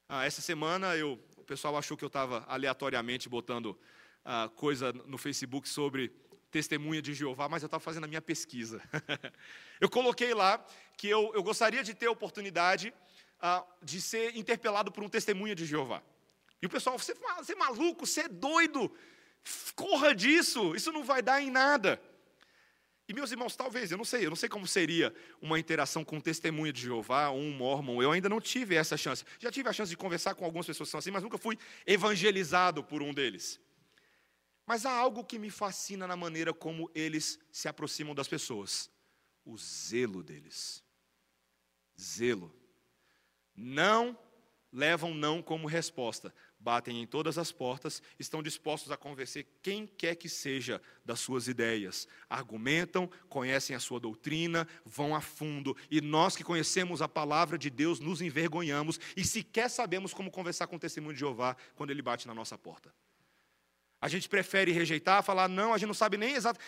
Ah, 0.07 0.25
essa 0.25 0.41
semana 0.41 0.95
eu, 0.95 1.19
o 1.35 1.43
pessoal 1.43 1.75
achou 1.77 1.97
que 1.97 2.03
eu 2.03 2.07
estava 2.07 2.45
aleatoriamente 2.47 3.27
botando 3.27 3.77
ah, 4.23 4.49
coisa 4.55 4.93
no 4.93 5.17
Facebook 5.17 5.67
sobre 5.67 6.13
testemunha 6.51 7.01
de 7.01 7.13
Jeová, 7.13 7.49
mas 7.49 7.61
eu 7.61 7.67
estava 7.67 7.81
fazendo 7.81 8.05
a 8.05 8.07
minha 8.07 8.21
pesquisa. 8.21 8.81
eu 9.79 9.89
coloquei 9.89 10.33
lá 10.33 10.63
que 10.95 11.07
eu, 11.07 11.31
eu 11.33 11.43
gostaria 11.43 11.83
de 11.83 11.93
ter 11.93 12.07
a 12.07 12.11
oportunidade 12.11 12.93
ah, 13.39 13.63
de 13.81 14.01
ser 14.01 14.35
interpelado 14.35 14.91
por 14.91 15.03
um 15.03 15.09
testemunha 15.09 15.55
de 15.55 15.65
Jeová. 15.65 16.01
E 16.61 16.65
o 16.65 16.69
pessoal, 16.69 16.97
você, 16.97 17.13
você 17.37 17.53
é 17.53 17.55
maluco, 17.55 18.05
você 18.05 18.21
é 18.21 18.27
doido, 18.27 18.91
corra 19.75 20.15
disso, 20.15 20.75
isso 20.75 20.91
não 20.91 21.03
vai 21.03 21.21
dar 21.21 21.41
em 21.41 21.51
nada. 21.51 22.01
E 23.07 23.13
meus 23.13 23.31
irmãos, 23.31 23.55
talvez, 23.55 23.89
eu 23.89 23.97
não 23.97 24.03
sei, 24.03 24.25
eu 24.25 24.29
não 24.29 24.35
sei 24.35 24.49
como 24.49 24.67
seria 24.67 25.13
uma 25.41 25.57
interação 25.57 26.03
com 26.03 26.17
um 26.17 26.21
testemunho 26.21 26.73
de 26.73 26.81
Jeová 26.81 27.29
ou 27.29 27.39
um 27.39 27.51
mormon. 27.51 28.01
Eu 28.01 28.11
ainda 28.11 28.27
não 28.27 28.41
tive 28.41 28.75
essa 28.75 28.97
chance. 28.97 29.23
Já 29.39 29.49
tive 29.49 29.69
a 29.69 29.73
chance 29.73 29.89
de 29.89 29.95
conversar 29.95 30.35
com 30.35 30.43
algumas 30.43 30.65
pessoas 30.65 30.89
que 30.89 30.91
são 30.91 30.99
assim, 30.99 31.11
mas 31.11 31.23
nunca 31.23 31.37
fui 31.37 31.57
evangelizado 31.85 32.83
por 32.83 33.01
um 33.01 33.13
deles. 33.13 33.61
Mas 34.67 34.85
há 34.85 34.91
algo 34.91 35.23
que 35.23 35.39
me 35.39 35.49
fascina 35.49 36.05
na 36.05 36.17
maneira 36.17 36.53
como 36.53 36.91
eles 36.93 37.39
se 37.49 37.69
aproximam 37.69 38.13
das 38.13 38.27
pessoas: 38.27 38.91
o 39.45 39.57
zelo 39.57 40.21
deles. 40.21 40.83
Zelo. 41.99 42.53
Não 43.55 44.15
levam 44.71 45.13
não 45.13 45.41
como 45.41 45.65
resposta, 45.65 46.33
batem 46.59 47.01
em 47.01 47.07
todas 47.07 47.37
as 47.37 47.51
portas, 47.51 48.03
estão 48.19 48.43
dispostos 48.43 48.91
a 48.91 48.97
convencer 48.97 49.47
quem 49.63 49.87
quer 49.87 50.15
que 50.15 50.27
seja 50.27 50.81
das 51.03 51.21
suas 51.21 51.47
ideias. 51.47 52.05
Argumentam, 52.29 53.09
conhecem 53.29 53.75
a 53.75 53.79
sua 53.79 53.99
doutrina, 53.99 54.67
vão 54.85 55.15
a 55.15 55.21
fundo, 55.21 55.75
e 55.89 56.01
nós 56.01 56.35
que 56.35 56.43
conhecemos 56.43 57.01
a 57.01 57.07
palavra 57.07 57.57
de 57.57 57.69
Deus 57.69 58.01
nos 58.01 58.21
envergonhamos 58.21 58.99
e 59.15 59.23
sequer 59.23 59.69
sabemos 59.69 60.13
como 60.13 60.29
conversar 60.29 60.67
com 60.67 60.75
o 60.75 60.79
testemunho 60.79 61.13
de 61.13 61.21
Jeová 61.21 61.55
quando 61.73 61.89
ele 61.89 62.01
bate 62.01 62.27
na 62.27 62.35
nossa 62.35 62.57
porta. 62.57 62.93
A 63.99 64.07
gente 64.07 64.29
prefere 64.29 64.71
rejeitar, 64.71 65.23
falar, 65.23 65.47
não, 65.47 65.73
a 65.73 65.77
gente 65.77 65.87
não 65.87 65.93
sabe 65.93 66.17
nem 66.17 66.33
exato. 66.35 66.59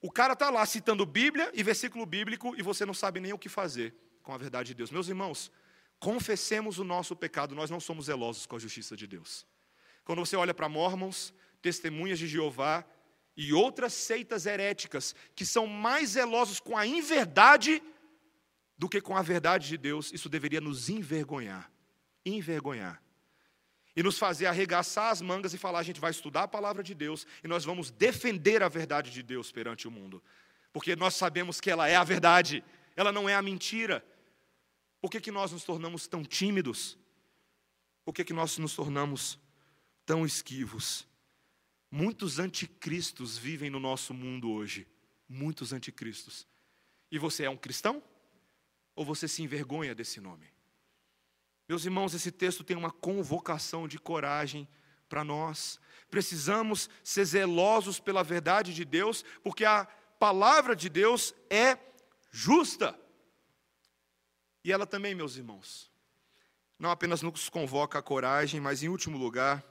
O 0.00 0.10
cara 0.10 0.32
está 0.32 0.48
lá 0.48 0.64
citando 0.64 1.04
Bíblia 1.04 1.50
e 1.52 1.62
versículo 1.62 2.06
bíblico 2.06 2.54
e 2.56 2.62
você 2.62 2.86
não 2.86 2.94
sabe 2.94 3.20
nem 3.20 3.32
o 3.32 3.38
que 3.38 3.48
fazer 3.48 3.94
com 4.22 4.32
a 4.32 4.38
verdade 4.38 4.68
de 4.68 4.74
Deus. 4.74 4.90
Meus 4.90 5.08
irmãos, 5.08 5.52
confessemos 5.98 6.78
o 6.78 6.84
nosso 6.84 7.14
pecado, 7.14 7.54
nós 7.54 7.70
não 7.70 7.78
somos 7.78 8.06
zelosos 8.06 8.46
com 8.46 8.56
a 8.56 8.58
justiça 8.58 8.96
de 8.96 9.06
Deus. 9.06 9.46
Quando 10.04 10.20
você 10.20 10.36
olha 10.36 10.54
para 10.54 10.68
mormons, 10.68 11.34
testemunhas 11.60 12.18
de 12.18 12.26
Jeová 12.26 12.84
e 13.36 13.52
outras 13.52 13.92
seitas 13.92 14.46
heréticas 14.46 15.14
que 15.34 15.44
são 15.44 15.66
mais 15.66 16.10
zelosos 16.10 16.58
com 16.60 16.76
a 16.76 16.86
inverdade 16.86 17.82
do 18.76 18.88
que 18.88 19.00
com 19.00 19.14
a 19.14 19.22
verdade 19.22 19.68
de 19.68 19.76
Deus, 19.76 20.10
isso 20.12 20.30
deveria 20.30 20.60
nos 20.60 20.88
envergonhar. 20.88 21.70
Envergonhar. 22.24 23.02
E 23.96 24.02
nos 24.02 24.18
fazer 24.18 24.46
arregaçar 24.46 25.10
as 25.10 25.20
mangas 25.20 25.52
e 25.52 25.58
falar: 25.58 25.80
a 25.80 25.82
gente 25.82 26.00
vai 26.00 26.10
estudar 26.10 26.44
a 26.44 26.48
palavra 26.48 26.82
de 26.82 26.94
Deus 26.94 27.26
e 27.42 27.48
nós 27.48 27.64
vamos 27.64 27.90
defender 27.90 28.62
a 28.62 28.68
verdade 28.68 29.10
de 29.10 29.22
Deus 29.22 29.50
perante 29.50 29.88
o 29.88 29.90
mundo. 29.90 30.22
Porque 30.72 30.94
nós 30.94 31.14
sabemos 31.14 31.60
que 31.60 31.70
ela 31.70 31.88
é 31.88 31.96
a 31.96 32.04
verdade, 32.04 32.62
ela 32.94 33.10
não 33.10 33.28
é 33.28 33.34
a 33.34 33.42
mentira. 33.42 34.04
Por 35.00 35.10
que, 35.10 35.20
que 35.20 35.30
nós 35.30 35.50
nos 35.50 35.64
tornamos 35.64 36.06
tão 36.06 36.22
tímidos? 36.22 36.98
Por 38.04 38.12
que, 38.12 38.24
que 38.24 38.32
nós 38.32 38.58
nos 38.58 38.74
tornamos 38.74 39.38
tão 40.04 40.24
esquivos? 40.24 41.08
Muitos 41.90 42.38
anticristos 42.38 43.36
vivem 43.36 43.70
no 43.70 43.80
nosso 43.80 44.14
mundo 44.14 44.50
hoje. 44.50 44.86
Muitos 45.28 45.72
anticristos. 45.72 46.46
E 47.10 47.18
você 47.18 47.44
é 47.44 47.50
um 47.50 47.56
cristão? 47.56 48.02
Ou 48.94 49.04
você 49.04 49.26
se 49.26 49.42
envergonha 49.42 49.94
desse 49.94 50.20
nome? 50.20 50.46
Meus 51.70 51.84
irmãos, 51.84 52.14
esse 52.14 52.32
texto 52.32 52.64
tem 52.64 52.76
uma 52.76 52.90
convocação 52.90 53.86
de 53.86 53.96
coragem 53.96 54.66
para 55.08 55.22
nós. 55.22 55.78
Precisamos 56.10 56.90
ser 57.00 57.24
zelosos 57.24 58.00
pela 58.00 58.24
verdade 58.24 58.74
de 58.74 58.84
Deus, 58.84 59.24
porque 59.40 59.64
a 59.64 59.86
palavra 60.18 60.74
de 60.74 60.88
Deus 60.88 61.32
é 61.48 61.78
justa. 62.28 62.98
E 64.64 64.72
ela 64.72 64.84
também, 64.84 65.14
meus 65.14 65.36
irmãos, 65.36 65.88
não 66.76 66.90
apenas 66.90 67.22
nos 67.22 67.48
convoca 67.48 68.00
a 68.00 68.02
coragem, 68.02 68.60
mas 68.60 68.82
em 68.82 68.88
último 68.88 69.16
lugar, 69.16 69.64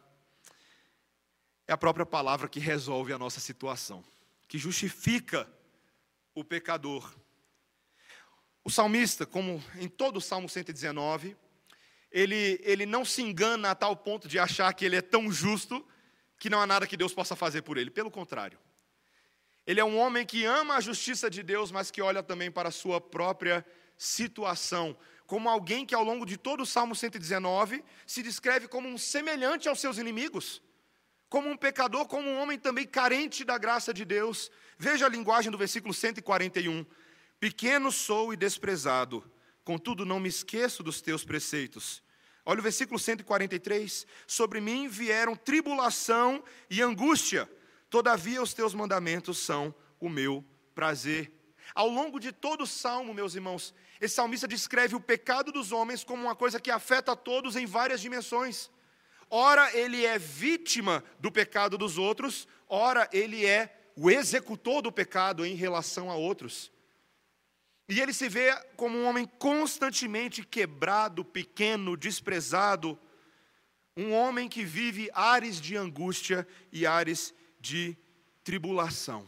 é 1.68 1.74
a 1.74 1.78
própria 1.78 2.06
palavra 2.06 2.48
que 2.48 2.62
resolve 2.62 3.12
a 3.12 3.20
nossa 3.20 3.42
situação, 3.42 4.06
que 4.48 4.58
justifica 4.58 5.52
o 6.34 6.46
pecador. 6.46 7.14
O 8.64 8.72
salmista, 8.72 9.26
como 9.26 9.62
em 9.76 9.90
todo 9.90 10.16
o 10.16 10.22
Salmo 10.22 10.48
119, 10.48 11.36
ele, 12.12 12.60
ele 12.64 12.86
não 12.86 13.06
se 13.06 13.22
engana 13.22 13.72
a 13.72 13.76
tal 13.76 13.96
ponto 13.96 14.28
de 14.28 14.40
achar 14.40 14.74
que 14.74 14.86
ele 14.86 14.96
é 14.96 15.02
tão 15.02 15.32
justo 15.32 15.86
que 16.38 16.50
não 16.50 16.62
há 16.62 16.66
nada 16.66 16.88
que 16.88 16.98
Deus 16.98 17.14
possa 17.14 17.36
fazer 17.36 17.62
por 17.62 17.78
ele. 17.78 17.92
Pelo 17.92 18.10
contrário. 18.10 18.58
Ele 19.68 19.80
é 19.80 19.86
um 19.86 19.98
homem 19.98 20.26
que 20.26 20.46
ama 20.46 20.78
a 20.78 20.82
justiça 20.82 21.30
de 21.30 21.44
Deus, 21.44 21.72
mas 21.72 21.92
que 21.92 22.02
olha 22.02 22.24
também 22.24 22.50
para 22.50 22.70
a 22.70 22.72
sua 22.72 23.00
própria 23.00 23.64
situação, 23.98 24.98
como 25.28 25.50
alguém 25.50 25.86
que 25.86 25.94
ao 25.94 26.04
longo 26.04 26.26
de 26.26 26.38
todo 26.38 26.64
o 26.64 26.66
Salmo 26.66 26.96
119 26.96 27.84
se 28.08 28.24
descreve 28.24 28.68
como 28.68 28.88
um 28.88 28.98
semelhante 28.98 29.70
aos 29.70 29.80
seus 29.80 30.00
inimigos, 30.00 30.60
como 31.30 31.50
um 31.50 31.58
pecador, 31.58 32.08
como 32.08 32.28
um 32.28 32.40
homem 32.40 32.58
também 32.58 32.88
carente 32.88 33.44
da 33.44 33.58
graça 33.60 33.94
de 33.94 34.04
Deus. 34.06 34.50
Veja 34.78 35.06
a 35.06 35.10
linguagem 35.10 35.52
do 35.52 35.58
versículo 35.58 35.94
141. 35.94 36.84
Pequeno 37.40 37.92
sou 37.92 38.34
e 38.34 38.38
desprezado, 38.38 39.24
contudo 39.64 40.06
não 40.06 40.20
me 40.20 40.30
esqueço 40.30 40.82
dos 40.84 41.02
teus 41.02 41.24
preceitos. 41.24 42.02
Olha 42.46 42.60
o 42.60 42.64
versículo 42.64 42.98
143. 42.98 44.08
Sobre 44.26 44.60
mim 44.60 44.88
vieram 44.88 45.36
tribulação 45.36 46.44
e 46.70 46.82
angústia, 46.82 47.50
todavia 47.90 48.42
os 48.42 48.54
teus 48.54 48.74
mandamentos 48.74 49.38
são 49.38 49.74
o 50.00 50.10
meu 50.10 50.44
prazer. 50.74 51.32
Ao 51.76 51.88
longo 51.88 52.20
de 52.20 52.32
todo 52.32 52.64
o 52.64 52.68
salmo, 52.68 53.14
meus 53.14 53.36
irmãos, 53.36 53.74
esse 54.02 54.16
salmista 54.16 54.48
descreve 54.48 54.96
o 54.96 55.00
pecado 55.00 55.52
dos 55.52 55.72
homens 55.72 56.04
como 56.04 56.24
uma 56.24 56.36
coisa 56.36 56.60
que 56.60 56.72
afeta 56.72 57.12
a 57.12 57.16
todos 57.16 57.56
em 57.56 57.66
várias 57.66 58.02
dimensões. 58.02 58.72
Ora, 59.30 59.72
ele 59.78 60.06
é 60.06 60.18
vítima 60.18 61.04
do 61.20 61.32
pecado 61.32 61.78
dos 61.78 61.98
outros, 61.98 62.48
ora, 62.68 63.08
ele 63.14 63.46
é 63.46 63.92
o 63.96 64.10
executor 64.10 64.82
do 64.82 64.92
pecado 64.92 65.46
em 65.46 65.54
relação 65.54 66.10
a 66.10 66.16
outros. 66.16 66.72
E 67.90 68.00
ele 68.00 68.14
se 68.14 68.30
vê 68.30 68.56
como 68.78 68.96
um 68.96 69.06
homem 69.06 69.26
constantemente 69.26 70.46
quebrado, 70.46 71.26
pequeno, 71.26 71.98
desprezado, 71.98 72.98
um 73.98 74.14
homem 74.14 74.48
que 74.48 74.64
vive 74.64 75.10
ares 75.12 75.60
de 75.60 75.76
angústia 75.76 76.48
e 76.72 76.86
ares 76.86 77.34
de 77.60 77.98
tribulação. 78.44 79.28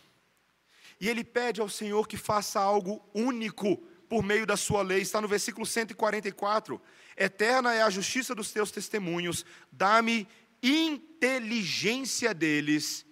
E 1.00 1.10
ele 1.10 1.24
pede 1.24 1.60
ao 1.60 1.68
Senhor 1.68 2.08
que 2.08 2.16
faça 2.16 2.60
algo 2.60 3.04
único 3.16 3.78
por 4.08 4.22
meio 4.22 4.46
da 4.46 4.56
sua 4.56 4.84
lei. 4.84 5.02
Está 5.02 5.20
no 5.20 5.28
versículo 5.28 5.66
144. 5.66 6.80
Eterna 7.18 7.74
é 7.74 7.82
a 7.82 7.90
justiça 7.90 8.36
dos 8.36 8.52
teus 8.52 8.70
testemunhos, 8.70 9.44
dá-me 9.72 10.28
inteligência 10.62 12.32
deles 12.32 13.06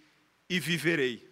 e 0.47 0.59
viverei. 0.59 1.27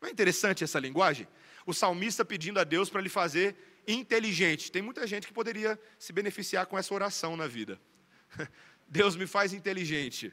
Não 0.00 0.08
é 0.08 0.12
interessante 0.12 0.62
essa 0.62 0.78
linguagem? 0.78 1.26
O 1.68 1.74
salmista 1.74 2.24
pedindo 2.24 2.58
a 2.58 2.64
Deus 2.64 2.88
para 2.88 3.02
lhe 3.02 3.10
fazer 3.10 3.54
inteligente. 3.86 4.72
Tem 4.72 4.80
muita 4.80 5.06
gente 5.06 5.26
que 5.26 5.34
poderia 5.34 5.78
se 5.98 6.14
beneficiar 6.14 6.64
com 6.64 6.78
essa 6.78 6.94
oração 6.94 7.36
na 7.36 7.46
vida. 7.46 7.78
Deus 8.88 9.14
me 9.14 9.26
faz 9.26 9.52
inteligente. 9.52 10.32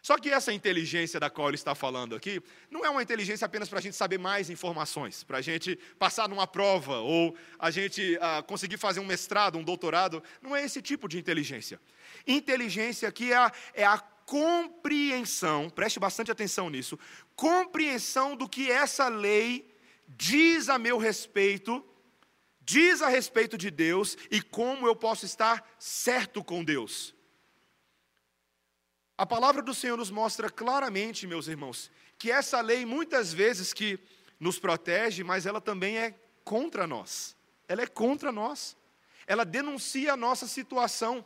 Só 0.00 0.16
que 0.16 0.30
essa 0.30 0.52
inteligência 0.52 1.18
da 1.18 1.28
qual 1.28 1.48
ele 1.48 1.56
está 1.56 1.74
falando 1.74 2.14
aqui, 2.14 2.40
não 2.70 2.84
é 2.84 2.88
uma 2.88 3.02
inteligência 3.02 3.44
apenas 3.44 3.68
para 3.68 3.80
a 3.80 3.82
gente 3.82 3.96
saber 3.96 4.16
mais 4.16 4.48
informações, 4.48 5.24
para 5.24 5.38
a 5.38 5.42
gente 5.42 5.76
passar 5.98 6.28
numa 6.28 6.46
prova, 6.46 6.98
ou 6.98 7.36
a 7.58 7.72
gente 7.72 8.16
ah, 8.20 8.40
conseguir 8.46 8.76
fazer 8.76 9.00
um 9.00 9.06
mestrado, 9.06 9.58
um 9.58 9.64
doutorado. 9.64 10.22
Não 10.40 10.54
é 10.54 10.64
esse 10.64 10.80
tipo 10.80 11.08
de 11.08 11.18
inteligência. 11.18 11.80
Inteligência 12.24 13.08
aqui 13.08 13.32
é 13.32 13.36
a, 13.36 13.52
é 13.74 13.84
a 13.84 13.98
compreensão, 13.98 15.68
preste 15.68 15.98
bastante 15.98 16.30
atenção 16.30 16.70
nisso, 16.70 16.96
compreensão 17.34 18.36
do 18.36 18.48
que 18.48 18.70
essa 18.70 19.08
lei 19.08 19.73
diz 20.08 20.68
a 20.68 20.78
meu 20.78 20.98
respeito, 20.98 21.84
diz 22.60 23.02
a 23.02 23.08
respeito 23.08 23.58
de 23.58 23.70
Deus 23.70 24.16
e 24.30 24.40
como 24.40 24.86
eu 24.86 24.96
posso 24.96 25.24
estar 25.24 25.68
certo 25.78 26.42
com 26.42 26.64
Deus. 26.64 27.14
A 29.16 29.24
palavra 29.24 29.62
do 29.62 29.72
Senhor 29.72 29.96
nos 29.96 30.10
mostra 30.10 30.50
claramente, 30.50 31.26
meus 31.26 31.46
irmãos, 31.46 31.90
que 32.18 32.32
essa 32.32 32.60
lei 32.60 32.84
muitas 32.84 33.32
vezes 33.32 33.72
que 33.72 33.98
nos 34.40 34.58
protege, 34.58 35.22
mas 35.22 35.46
ela 35.46 35.60
também 35.60 35.98
é 35.98 36.14
contra 36.42 36.86
nós. 36.86 37.36
Ela 37.68 37.82
é 37.82 37.86
contra 37.86 38.32
nós. 38.32 38.76
Ela 39.26 39.44
denuncia 39.44 40.12
a 40.12 40.16
nossa 40.16 40.46
situação. 40.46 41.24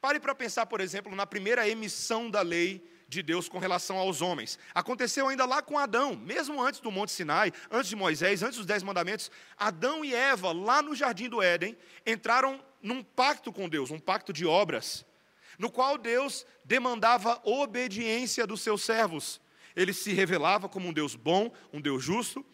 Pare 0.00 0.20
para 0.20 0.34
pensar, 0.34 0.66
por 0.66 0.80
exemplo, 0.80 1.14
na 1.14 1.26
primeira 1.26 1.68
emissão 1.68 2.30
da 2.30 2.42
lei 2.42 2.91
de 3.12 3.22
Deus 3.22 3.48
com 3.48 3.58
relação 3.58 3.98
aos 3.98 4.22
homens. 4.22 4.58
Aconteceu 4.74 5.28
ainda 5.28 5.44
lá 5.44 5.60
com 5.62 5.78
Adão, 5.78 6.16
mesmo 6.16 6.60
antes 6.60 6.80
do 6.80 6.90
Monte 6.90 7.12
Sinai, 7.12 7.52
antes 7.70 7.88
de 7.88 7.96
Moisés, 7.96 8.42
antes 8.42 8.56
dos 8.56 8.66
Dez 8.66 8.82
Mandamentos. 8.82 9.30
Adão 9.56 10.04
e 10.04 10.14
Eva, 10.14 10.52
lá 10.52 10.82
no 10.82 10.94
jardim 10.94 11.28
do 11.28 11.42
Éden, 11.42 11.76
entraram 12.06 12.62
num 12.82 13.02
pacto 13.02 13.52
com 13.52 13.68
Deus, 13.68 13.90
um 13.90 13.98
pacto 13.98 14.32
de 14.32 14.46
obras, 14.46 15.04
no 15.58 15.70
qual 15.70 15.98
Deus 15.98 16.46
demandava 16.64 17.40
obediência 17.44 18.46
dos 18.46 18.62
seus 18.62 18.82
servos. 18.82 19.40
Ele 19.76 19.92
se 19.92 20.12
revelava 20.12 20.68
como 20.68 20.88
um 20.88 20.92
Deus 20.92 21.14
bom, 21.14 21.52
um 21.72 21.80
Deus 21.80 22.02
justo, 22.02 22.44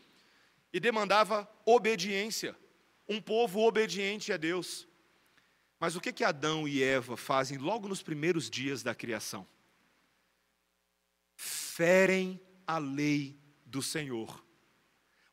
e 0.73 0.79
demandava 0.79 1.49
obediência, 1.64 2.55
um 3.09 3.21
povo 3.21 3.61
obediente 3.61 4.33
a 4.33 4.37
Deus. 4.37 4.87
Mas 5.81 5.94
o 5.94 6.01
que 6.01 6.12
que 6.12 6.25
Adão 6.25 6.66
e 6.66 6.83
Eva 6.83 7.16
fazem 7.16 7.57
logo 7.57 7.88
nos 7.88 8.03
primeiros 8.03 8.51
dias 8.51 8.83
da 8.83 8.94
criação? 8.94 9.47
Ferem 11.79 12.41
a 12.67 12.77
lei 12.79 13.38
do 13.64 13.81
Senhor. 13.81 14.45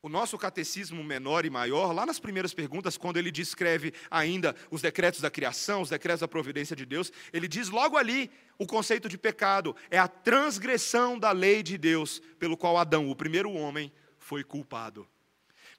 O 0.00 0.08
nosso 0.08 0.38
catecismo 0.38 1.02
menor 1.02 1.44
e 1.44 1.50
maior, 1.50 1.90
lá 1.90 2.06
nas 2.06 2.20
primeiras 2.20 2.54
perguntas, 2.54 2.96
quando 2.96 3.16
ele 3.16 3.32
descreve 3.32 3.92
ainda 4.08 4.54
os 4.70 4.80
decretos 4.80 5.20
da 5.20 5.28
criação, 5.28 5.82
os 5.82 5.90
decretos 5.90 6.20
da 6.20 6.28
providência 6.28 6.76
de 6.76 6.86
Deus, 6.86 7.10
ele 7.32 7.48
diz 7.48 7.68
logo 7.68 7.96
ali 7.96 8.30
o 8.56 8.64
conceito 8.64 9.08
de 9.08 9.18
pecado: 9.18 9.74
é 9.90 9.98
a 9.98 10.06
transgressão 10.06 11.18
da 11.18 11.32
lei 11.32 11.64
de 11.64 11.76
Deus, 11.76 12.22
pelo 12.38 12.56
qual 12.56 12.78
Adão, 12.78 13.10
o 13.10 13.16
primeiro 13.16 13.50
homem, 13.50 13.92
foi 14.16 14.44
culpado. 14.44 15.04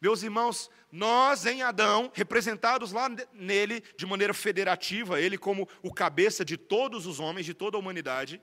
Meus 0.02 0.22
irmãos, 0.22 0.70
nós 0.92 1.46
em 1.46 1.62
Adão, 1.64 2.12
representados 2.14 2.92
lá 2.92 3.08
nele 3.32 3.82
de 3.98 4.06
maneira 4.06 4.34
federativa, 4.34 5.22
ele 5.22 5.38
como 5.38 5.66
o 5.82 5.94
cabeça 5.94 6.44
de 6.44 6.58
todos 6.58 7.06
os 7.06 7.22
homens, 7.22 7.46
de 7.46 7.54
toda 7.54 7.78
a 7.78 7.80
humanidade, 7.80 8.42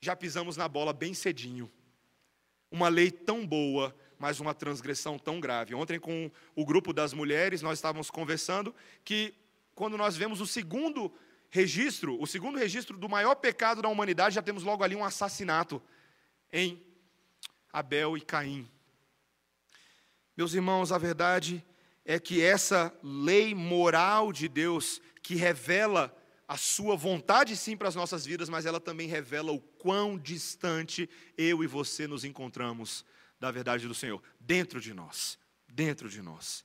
já 0.00 0.14
pisamos 0.14 0.56
na 0.56 0.68
bola 0.68 0.92
bem 0.92 1.14
cedinho. 1.14 1.70
Uma 2.70 2.88
lei 2.88 3.10
tão 3.10 3.46
boa, 3.46 3.94
mas 4.18 4.40
uma 4.40 4.54
transgressão 4.54 5.18
tão 5.18 5.40
grave. 5.40 5.74
Ontem, 5.74 5.98
com 5.98 6.30
o 6.54 6.64
grupo 6.64 6.92
das 6.92 7.12
mulheres, 7.12 7.62
nós 7.62 7.78
estávamos 7.78 8.10
conversando 8.10 8.74
que, 9.04 9.34
quando 9.74 9.96
nós 9.96 10.16
vemos 10.16 10.40
o 10.40 10.46
segundo 10.46 11.12
registro, 11.50 12.20
o 12.20 12.26
segundo 12.26 12.58
registro 12.58 12.96
do 12.96 13.08
maior 13.08 13.34
pecado 13.36 13.80
da 13.80 13.88
humanidade, 13.88 14.34
já 14.34 14.42
temos 14.42 14.62
logo 14.62 14.84
ali 14.84 14.94
um 14.94 15.04
assassinato 15.04 15.82
em 16.52 16.82
Abel 17.72 18.16
e 18.16 18.20
Caim. 18.20 18.68
Meus 20.36 20.54
irmãos, 20.54 20.92
a 20.92 20.98
verdade 20.98 21.64
é 22.04 22.18
que 22.18 22.42
essa 22.42 22.94
lei 23.02 23.54
moral 23.54 24.32
de 24.32 24.48
Deus, 24.48 25.00
que 25.22 25.34
revela 25.34 26.16
a 26.48 26.56
sua 26.56 26.96
vontade 26.96 27.54
sim 27.54 27.76
para 27.76 27.88
as 27.88 27.94
nossas 27.94 28.24
vidas, 28.24 28.48
mas 28.48 28.64
ela 28.64 28.80
também 28.80 29.06
revela 29.06 29.52
o 29.52 29.60
quão 29.60 30.18
distante 30.18 31.08
eu 31.36 31.62
e 31.62 31.66
você 31.66 32.06
nos 32.06 32.24
encontramos 32.24 33.04
da 33.38 33.50
verdade 33.50 33.86
do 33.86 33.94
Senhor, 33.94 34.22
dentro 34.40 34.80
de 34.80 34.94
nós, 34.94 35.38
dentro 35.68 36.08
de 36.08 36.22
nós. 36.22 36.64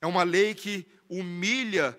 É 0.00 0.06
uma 0.06 0.22
lei 0.22 0.54
que 0.54 0.86
humilha 1.08 1.98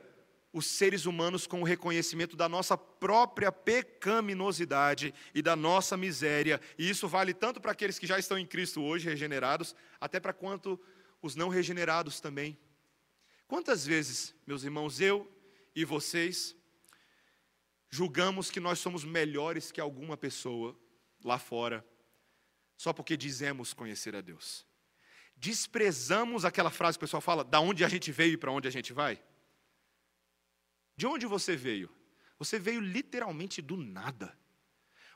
os 0.53 0.65
seres 0.65 1.05
humanos 1.05 1.45
com 1.45 1.61
o 1.61 1.65
reconhecimento 1.65 2.37
da 2.37 2.47
nossa 2.47 2.77
própria 2.77 3.51
pecaminosidade 3.51 5.13
e 5.35 5.41
da 5.41 5.57
nossa 5.57 5.97
miséria. 5.97 6.59
E 6.77 6.89
isso 6.89 7.05
vale 7.05 7.33
tanto 7.33 7.59
para 7.59 7.73
aqueles 7.73 7.99
que 7.99 8.07
já 8.07 8.17
estão 8.17 8.37
em 8.39 8.45
Cristo 8.45 8.81
hoje, 8.81 9.09
regenerados, 9.09 9.75
até 9.99 10.21
para 10.21 10.31
quanto 10.33 10.79
os 11.21 11.35
não 11.35 11.49
regenerados 11.49 12.21
também. 12.21 12.57
Quantas 13.45 13.85
vezes, 13.85 14.33
meus 14.47 14.63
irmãos, 14.63 15.01
eu 15.01 15.29
e 15.75 15.83
vocês 15.83 16.55
julgamos 17.89 18.51
que 18.51 18.59
nós 18.59 18.79
somos 18.79 19.03
melhores 19.03 19.71
que 19.71 19.81
alguma 19.81 20.17
pessoa 20.17 20.77
lá 21.23 21.39
fora, 21.39 21.85
só 22.75 22.93
porque 22.93 23.17
dizemos 23.17 23.73
conhecer 23.73 24.15
a 24.15 24.21
Deus? 24.21 24.65
Desprezamos 25.35 26.45
aquela 26.45 26.71
frase 26.71 26.97
que 26.97 27.03
o 27.03 27.07
pessoal 27.07 27.21
fala, 27.21 27.43
da 27.43 27.59
onde 27.59 27.85
a 27.85 27.87
gente 27.87 28.11
veio 28.11 28.33
e 28.33 28.37
para 28.37 28.51
onde 28.51 28.67
a 28.67 28.71
gente 28.71 28.91
vai? 28.91 29.21
De 30.95 31.05
onde 31.05 31.25
você 31.25 31.55
veio? 31.55 31.89
Você 32.39 32.57
veio 32.57 32.79
literalmente 32.79 33.61
do 33.61 33.77
nada. 33.77 34.37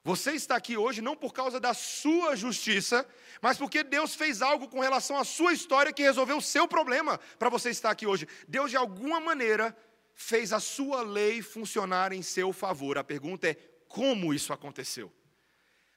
Você 0.04 0.32
está 0.32 0.56
aqui 0.56 0.78
hoje 0.78 1.02
não 1.02 1.16
por 1.16 1.32
causa 1.32 1.60
da 1.60 1.76
sua 1.76 2.36
justiça, 2.36 3.08
mas 3.40 3.58
porque 3.58 3.84
Deus 3.84 4.16
fez 4.16 4.42
algo 4.42 4.68
com 4.68 4.80
relação 4.80 5.16
à 5.18 5.24
sua 5.24 5.54
história 5.54 5.94
que 5.94 6.02
resolveu 6.02 6.38
o 6.38 6.42
seu 6.42 6.68
problema 6.68 7.20
para 7.38 7.50
você 7.50 7.70
estar 7.70 7.92
aqui 7.92 8.08
hoje. 8.08 8.28
Deus, 8.48 8.72
de 8.72 8.78
alguma 8.78 9.20
maneira, 9.20 9.78
fez 10.14 10.54
a 10.54 10.60
sua 10.60 11.02
lei 11.02 11.42
funcionar 11.42 12.12
em 12.12 12.22
seu 12.22 12.52
favor. 12.54 12.98
A 12.98 13.04
pergunta 13.04 13.50
é: 13.50 13.56
como 13.88 14.34
isso 14.34 14.54
aconteceu? 14.54 15.12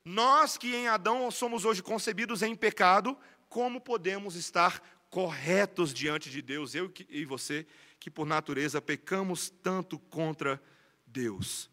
Nós 0.05 0.59
que 0.59 0.75
em 0.75 0.89
Adão 0.89 1.31
somos 1.31 1.65
hoje 1.65 1.83
concebidos 1.83 2.43
em 2.43 2.55
pecado, 2.55 3.17
como 3.49 3.81
podemos 3.81 4.35
estar 4.37 4.83
corretos 5.09 5.95
diante 5.95 6.29
de 6.29 6.43
Deus, 6.43 6.75
eu 6.75 6.93
e 7.09 7.25
você, 7.25 7.67
que 7.99 8.11
por 8.11 8.27
natureza 8.27 8.83
pecamos 8.83 9.49
tanto 9.49 9.99
contra 9.99 10.63
Deus? 11.07 11.71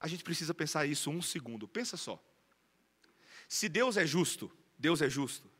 A 0.00 0.08
gente 0.08 0.24
precisa 0.24 0.52
pensar 0.52 0.86
isso 0.86 1.10
um 1.10 1.22
segundo. 1.22 1.68
Pensa 1.68 1.96
só. 1.96 2.22
Se 3.48 3.68
Deus 3.68 3.96
é 3.96 4.06
justo, 4.06 4.50
Deus 4.78 5.00
é 5.00 5.08
justo, 5.08 5.50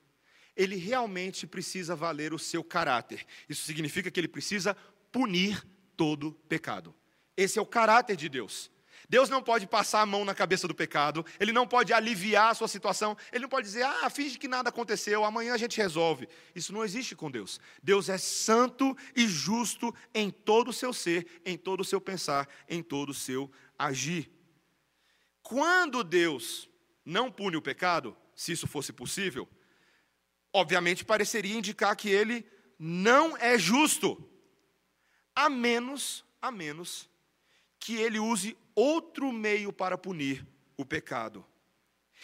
ele 0.56 0.76
realmente 0.76 1.46
precisa 1.46 1.94
valer 1.94 2.32
o 2.32 2.38
seu 2.38 2.64
caráter. 2.64 3.26
Isso 3.48 3.64
significa 3.64 4.10
que 4.10 4.18
ele 4.18 4.28
precisa 4.28 4.76
punir 5.14 5.64
todo 5.96 6.32
pecado. 6.48 6.92
Esse 7.36 7.56
é 7.56 7.62
o 7.62 7.66
caráter 7.66 8.16
de 8.16 8.28
Deus. 8.28 8.68
Deus 9.08 9.28
não 9.28 9.40
pode 9.40 9.64
passar 9.64 10.00
a 10.00 10.06
mão 10.06 10.24
na 10.24 10.34
cabeça 10.34 10.66
do 10.66 10.74
pecado, 10.74 11.24
ele 11.38 11.52
não 11.52 11.68
pode 11.68 11.92
aliviar 11.92 12.50
a 12.50 12.54
sua 12.54 12.66
situação, 12.66 13.16
ele 13.30 13.42
não 13.42 13.48
pode 13.48 13.68
dizer, 13.68 13.84
ah, 13.84 14.10
finge 14.10 14.36
que 14.36 14.48
nada 14.48 14.70
aconteceu, 14.70 15.24
amanhã 15.24 15.54
a 15.54 15.56
gente 15.56 15.76
resolve. 15.76 16.28
Isso 16.52 16.72
não 16.72 16.84
existe 16.84 17.14
com 17.14 17.30
Deus. 17.30 17.60
Deus 17.80 18.08
é 18.08 18.18
santo 18.18 18.96
e 19.14 19.28
justo 19.28 19.94
em 20.12 20.32
todo 20.32 20.70
o 20.70 20.72
seu 20.72 20.92
ser, 20.92 21.28
em 21.44 21.56
todo 21.56 21.82
o 21.82 21.84
seu 21.84 22.00
pensar, 22.00 22.48
em 22.68 22.82
todo 22.82 23.10
o 23.10 23.14
seu 23.14 23.48
agir. 23.78 24.28
Quando 25.44 26.02
Deus 26.02 26.68
não 27.04 27.30
pune 27.30 27.56
o 27.56 27.62
pecado, 27.62 28.16
se 28.34 28.50
isso 28.50 28.66
fosse 28.66 28.92
possível, 28.92 29.48
obviamente 30.52 31.04
pareceria 31.04 31.56
indicar 31.56 31.94
que 31.94 32.08
ele 32.08 32.44
não 32.76 33.36
é 33.36 33.56
justo, 33.56 34.33
a 35.34 35.50
menos, 35.50 36.24
a 36.40 36.50
menos 36.50 37.08
que 37.78 37.96
ele 37.96 38.18
use 38.18 38.56
outro 38.74 39.32
meio 39.32 39.72
para 39.72 39.98
punir 39.98 40.46
o 40.76 40.84
pecado. 40.84 41.44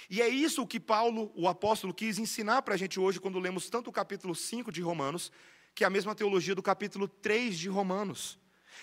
E 0.09 0.23
é 0.23 0.29
isso 0.29 0.67
que 0.67 0.81
Paulo, 0.81 1.31
o 1.35 1.49
apóstolo, 1.49 1.93
quis 1.93 2.19
ensinar 2.19 2.63
para 2.63 2.75
a 2.75 2.77
gente 2.77 2.99
hoje, 2.99 3.21
quando 3.21 3.39
lemos 3.39 3.69
tanto 3.69 3.91
o 3.91 3.93
capítulo 3.93 4.35
5 4.35 4.73
de 4.73 4.81
Romanos, 4.81 5.31
que 5.75 5.85
é 5.85 5.87
a 5.87 5.91
mesma 5.91 6.15
teologia 6.15 6.55
do 6.55 6.63
capítulo 6.63 7.07
3 7.07 7.59
de 7.59 7.69
Romanos. 7.69 8.39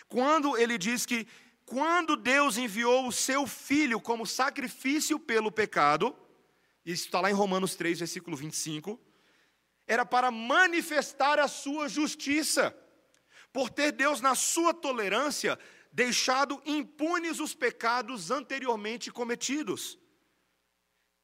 Quando 0.07 0.57
ele 0.57 0.77
diz 0.77 1.05
que 1.05 1.27
quando 1.65 2.15
Deus 2.15 2.57
enviou 2.57 3.07
o 3.07 3.11
seu 3.11 3.45
filho 3.45 3.99
como 3.99 4.25
sacrifício 4.25 5.19
pelo 5.19 5.51
pecado, 5.51 6.15
isso 6.86 7.05
está 7.05 7.19
lá 7.19 7.30
em 7.30 7.34
Romanos 7.34 7.75
3, 7.75 7.99
versículo 7.99 8.38
25, 8.38 8.99
era 9.86 10.05
para 10.05 10.32
manifestar 10.32 11.39
a 11.39 11.47
sua 11.47 11.89
justiça, 11.89 12.75
por 13.52 13.70
ter 13.70 13.91
Deus, 13.91 14.22
na 14.22 14.36
sua 14.36 14.74
tolerância, 14.74 15.58
deixado 15.91 16.62
impunes 16.66 17.39
os 17.39 17.56
pecados 17.56 18.30
anteriormente 18.30 19.12
cometidos, 19.12 19.98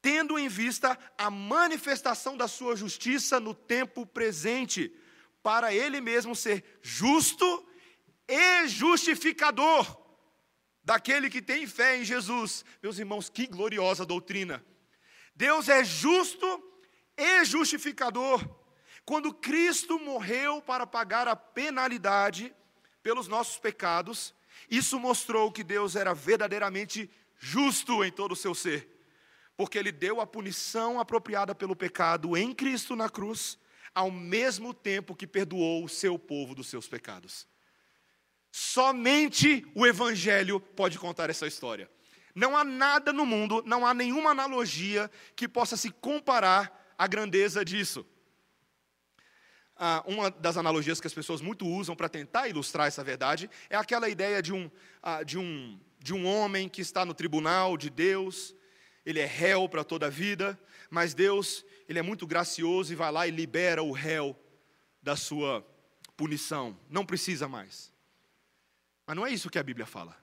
tendo 0.02 0.38
em 0.38 0.48
vista 0.48 0.98
a 1.18 1.30
manifestação 1.30 2.36
da 2.36 2.48
sua 2.48 2.76
justiça 2.76 3.40
no 3.40 3.54
tempo 3.54 4.06
presente, 4.06 4.92
para 5.42 5.74
ele 5.74 6.02
mesmo 6.02 6.36
ser 6.36 6.64
justo 6.82 7.68
e 8.28 8.68
justificador 8.68 10.04
daquele 10.84 11.30
que 11.30 11.42
tem 11.42 11.66
fé 11.66 11.98
em 11.98 12.04
Jesus. 12.04 12.66
Meus 12.82 12.98
irmãos, 13.00 13.30
que 13.30 13.48
gloriosa 13.48 14.06
doutrina! 14.06 14.66
Deus 15.36 15.70
é 15.70 15.84
justo 15.84 16.46
e 17.18 17.46
justificador. 17.46 18.63
Quando 19.06 19.34
Cristo 19.34 20.00
morreu 20.00 20.62
para 20.62 20.88
pagar 20.88 21.28
a 21.28 21.36
penalidade 21.36 22.56
pelos 23.02 23.28
nossos 23.28 23.58
pecados, 23.58 24.34
Isso 24.70 25.00
mostrou 25.00 25.52
que 25.52 25.64
Deus 25.64 25.96
era 25.96 26.14
verdadeiramente 26.14 27.10
justo 27.38 28.04
em 28.04 28.12
todo 28.12 28.32
o 28.32 28.36
seu 28.36 28.56
ser, 28.56 28.90
porque 29.58 29.78
Ele 29.78 29.92
deu 29.92 30.22
a 30.22 30.28
punição 30.28 31.00
apropriada 31.00 31.54
pelo 31.54 31.76
pecado 31.76 32.38
em 32.38 32.54
Cristo 32.54 32.96
na 32.96 33.10
cruz, 33.10 33.58
ao 33.94 34.10
mesmo 34.10 34.74
tempo 34.74 35.16
que 35.16 35.28
perdoou 35.28 35.84
o 35.84 35.90
seu 35.90 36.18
povo 36.18 36.56
dos 36.56 36.68
seus 36.68 36.88
pecados. 36.88 37.48
Somente 38.52 39.66
o 39.76 39.86
Evangelho 39.86 40.60
pode 40.60 40.98
contar 40.98 41.30
essa 41.30 41.46
história. 41.46 41.90
Não 42.34 42.58
há 42.58 42.64
nada 42.64 43.14
no 43.14 43.26
mundo, 43.26 43.62
não 43.66 43.86
há 43.86 43.94
nenhuma 43.94 44.32
analogia 44.32 45.12
que 45.36 45.48
possa 45.48 45.78
se 45.78 45.92
comparar 45.92 46.96
à 46.98 47.06
grandeza 47.06 47.64
disso. 47.64 48.06
Ah, 49.76 50.04
uma 50.06 50.30
das 50.30 50.56
analogias 50.56 51.02
que 51.02 51.08
as 51.08 51.14
pessoas 51.14 51.42
muito 51.42 51.66
usam 51.68 51.96
para 51.96 52.08
tentar 52.08 52.48
ilustrar 52.48 52.88
essa 52.88 53.04
verdade 53.04 53.50
é 53.70 53.76
aquela 53.76 54.08
ideia 54.08 54.42
de 54.42 54.54
um, 54.54 54.70
ah, 55.02 55.24
de, 55.24 55.38
um, 55.38 55.80
de 56.00 56.14
um 56.14 56.28
homem 56.28 56.70
que 56.70 56.82
está 56.82 57.04
no 57.04 57.14
tribunal 57.14 57.76
de 57.76 57.90
Deus, 57.90 58.56
ele 59.06 59.20
é 59.20 59.26
réu 59.26 59.68
para 59.68 59.84
toda 59.84 60.08
a 60.08 60.10
vida, 60.10 60.60
mas 60.90 61.14
Deus 61.14 61.66
ele 61.88 62.00
é 62.00 62.02
muito 62.02 62.26
gracioso 62.28 62.94
e 62.94 62.96
vai 62.96 63.12
lá 63.12 63.28
e 63.28 63.32
libera 63.32 63.82
o 63.82 63.92
réu 63.92 64.40
da 65.02 65.16
sua 65.16 65.66
punição. 66.16 66.78
Não 66.90 67.06
precisa 67.06 67.48
mais. 67.48 67.92
Mas 69.06 69.16
não 69.16 69.26
é 69.26 69.32
isso 69.32 69.50
que 69.50 69.60
a 69.60 69.64
Bíblia 69.64 69.86
fala. 69.86 70.16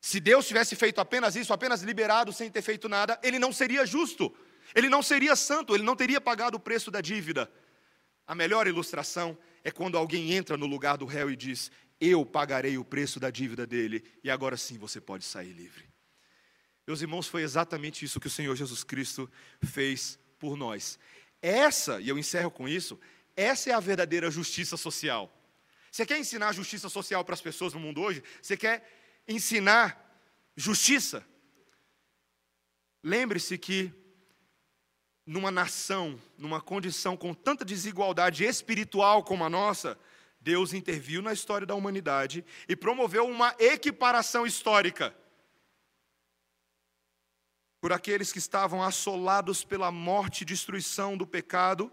Se 0.00 0.20
Deus 0.20 0.46
tivesse 0.46 0.76
feito 0.76 1.00
apenas 1.00 1.34
isso, 1.34 1.52
apenas 1.52 1.82
liberado 1.82 2.32
sem 2.32 2.50
ter 2.50 2.62
feito 2.62 2.88
nada, 2.88 3.18
ele 3.22 3.38
não 3.38 3.52
seria 3.52 3.86
justo, 3.86 4.34
ele 4.74 4.88
não 4.88 5.02
seria 5.02 5.34
santo, 5.34 5.74
ele 5.74 5.82
não 5.82 5.96
teria 5.96 6.20
pagado 6.20 6.56
o 6.56 6.60
preço 6.60 6.90
da 6.90 7.00
dívida. 7.00 7.50
A 8.26 8.34
melhor 8.34 8.66
ilustração 8.66 9.36
é 9.62 9.70
quando 9.70 9.98
alguém 9.98 10.32
entra 10.32 10.56
no 10.56 10.66
lugar 10.66 10.96
do 10.96 11.04
réu 11.04 11.30
e 11.30 11.36
diz: 11.36 11.70
Eu 12.00 12.24
pagarei 12.24 12.78
o 12.78 12.84
preço 12.84 13.20
da 13.20 13.30
dívida 13.30 13.66
dele, 13.66 14.04
e 14.22 14.30
agora 14.30 14.56
sim 14.56 14.78
você 14.78 15.00
pode 15.00 15.24
sair 15.24 15.52
livre. 15.52 15.84
Meus 16.86 17.00
irmãos, 17.00 17.26
foi 17.26 17.42
exatamente 17.42 18.04
isso 18.04 18.20
que 18.20 18.26
o 18.26 18.30
Senhor 18.30 18.54
Jesus 18.54 18.84
Cristo 18.84 19.30
fez 19.62 20.18
por 20.38 20.56
nós. 20.56 20.98
Essa, 21.40 22.00
e 22.00 22.08
eu 22.08 22.18
encerro 22.18 22.50
com 22.50 22.68
isso, 22.68 22.98
essa 23.36 23.70
é 23.70 23.72
a 23.72 23.80
verdadeira 23.80 24.30
justiça 24.30 24.76
social. 24.76 25.32
Você 25.90 26.04
quer 26.04 26.18
ensinar 26.18 26.52
justiça 26.52 26.88
social 26.88 27.24
para 27.24 27.34
as 27.34 27.40
pessoas 27.40 27.72
no 27.72 27.80
mundo 27.80 28.00
hoje? 28.00 28.22
Você 28.42 28.56
quer 28.56 28.86
ensinar 29.28 30.20
justiça? 30.56 31.24
Lembre-se 33.02 33.56
que 33.56 33.92
numa 35.26 35.50
nação, 35.50 36.20
numa 36.36 36.60
condição 36.60 37.16
com 37.16 37.32
tanta 37.32 37.64
desigualdade 37.64 38.44
espiritual 38.44 39.22
como 39.22 39.44
a 39.44 39.50
nossa, 39.50 39.98
Deus 40.40 40.74
interviu 40.74 41.22
na 41.22 41.32
história 41.32 41.66
da 41.66 41.74
humanidade 41.74 42.44
e 42.68 42.76
promoveu 42.76 43.26
uma 43.26 43.54
equiparação 43.58 44.46
histórica. 44.46 45.16
Por 47.80 47.92
aqueles 47.92 48.30
que 48.30 48.38
estavam 48.38 48.82
assolados 48.82 49.64
pela 49.64 49.90
morte 49.90 50.42
e 50.42 50.44
destruição 50.44 51.16
do 51.16 51.26
pecado, 51.26 51.90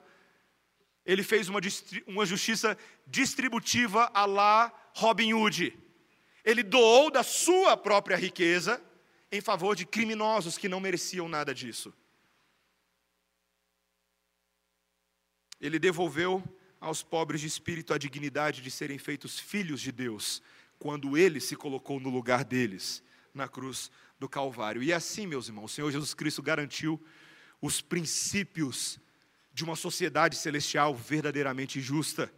ele 1.06 1.24
fez 1.24 1.48
uma, 1.48 1.60
uma 2.08 2.26
justiça 2.26 2.78
distributiva 3.08 4.12
a 4.14 4.26
lá 4.26 4.72
Robin 4.96 5.34
Hood. 5.34 5.78
Ele 6.44 6.64
doou 6.64 7.10
da 7.10 7.24
sua 7.24 7.78
própria 7.78 8.18
riqueza 8.18 8.82
em 9.32 9.40
favor 9.40 9.76
de 9.76 9.86
criminosos 9.86 10.58
que 10.58 10.68
não 10.68 10.80
mereciam 10.80 11.30
nada 11.30 11.54
disso. 11.54 11.94
Ele 15.62 15.78
devolveu 15.78 16.44
aos 16.80 17.04
pobres 17.04 17.40
de 17.40 17.48
espírito 17.48 17.94
a 17.94 17.98
dignidade 17.98 18.62
de 18.62 18.72
serem 18.72 18.98
feitos 18.98 19.40
filhos 19.40 19.80
de 19.80 19.92
Deus, 19.92 20.42
quando 20.80 21.16
ele 21.16 21.40
se 21.40 21.56
colocou 21.56 22.00
no 22.00 22.10
lugar 22.10 22.44
deles, 22.44 23.04
na 23.32 23.48
cruz 23.48 23.92
do 24.20 24.28
Calvário. 24.28 24.82
E 24.82 24.92
assim, 24.92 25.28
meus 25.28 25.48
irmãos, 25.48 25.72
o 25.72 25.76
Senhor 25.76 25.92
Jesus 25.92 26.16
Cristo 26.16 26.42
garantiu 26.42 27.00
os 27.62 27.80
princípios 27.80 29.00
de 29.54 29.64
uma 29.64 29.76
sociedade 29.76 30.36
celestial 30.36 30.96
verdadeiramente 30.96 31.80
justa, 31.80 32.34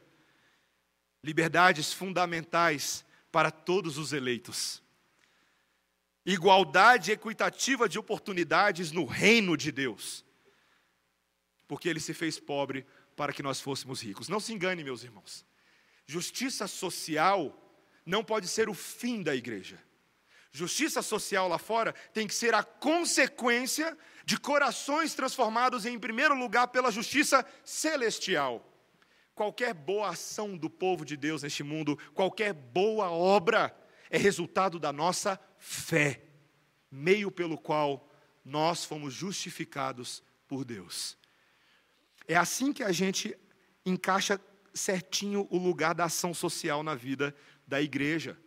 liberdades 1.23 1.93
fundamentais 1.93 3.05
para 3.31 3.49
todos 3.49 3.97
os 3.97 4.11
eleitos, 4.11 4.83
igualdade 6.25 7.11
equitativa 7.11 7.87
de 7.87 7.97
oportunidades 7.97 8.91
no 8.91 9.05
reino 9.05 9.55
de 9.55 9.71
Deus, 9.71 10.25
porque 11.65 11.87
ele 11.87 12.01
se 12.01 12.13
fez 12.13 12.37
pobre 12.37 12.85
para 13.15 13.33
que 13.33 13.43
nós 13.43 13.59
fôssemos 13.61 14.01
ricos. 14.01 14.29
Não 14.29 14.39
se 14.39 14.53
engane, 14.53 14.83
meus 14.83 15.03
irmãos. 15.03 15.45
Justiça 16.05 16.67
social 16.67 17.59
não 18.05 18.23
pode 18.23 18.47
ser 18.47 18.69
o 18.69 18.73
fim 18.73 19.21
da 19.21 19.35
igreja. 19.35 19.81
Justiça 20.51 21.01
social 21.01 21.47
lá 21.47 21.57
fora 21.57 21.93
tem 22.13 22.27
que 22.27 22.35
ser 22.35 22.53
a 22.53 22.63
consequência 22.63 23.97
de 24.23 24.37
corações 24.37 25.15
transformados 25.15 25.85
em 25.85 25.97
primeiro 25.97 26.35
lugar 26.35 26.67
pela 26.67 26.91
justiça 26.91 27.45
celestial. 27.63 28.69
Qualquer 29.33 29.73
boa 29.73 30.09
ação 30.09 30.55
do 30.55 30.69
povo 30.69 31.03
de 31.03 31.17
Deus 31.17 31.41
neste 31.41 31.63
mundo, 31.63 31.97
qualquer 32.13 32.53
boa 32.53 33.09
obra, 33.09 33.75
é 34.11 34.17
resultado 34.17 34.77
da 34.77 34.93
nossa 34.93 35.39
fé, 35.57 36.21
meio 36.91 37.31
pelo 37.31 37.57
qual 37.57 38.07
nós 38.45 38.85
fomos 38.85 39.11
justificados 39.11 40.21
por 40.47 40.63
Deus. 40.63 41.17
É 42.27 42.35
assim 42.35 42.71
que 42.71 42.83
a 42.83 42.91
gente 42.91 43.37
encaixa 43.85 44.39
certinho 44.73 45.47
o 45.49 45.57
lugar 45.57 45.93
da 45.93 46.05
ação 46.05 46.33
social 46.33 46.83
na 46.83 46.95
vida 46.95 47.35
da 47.67 47.81
igreja. 47.81 48.37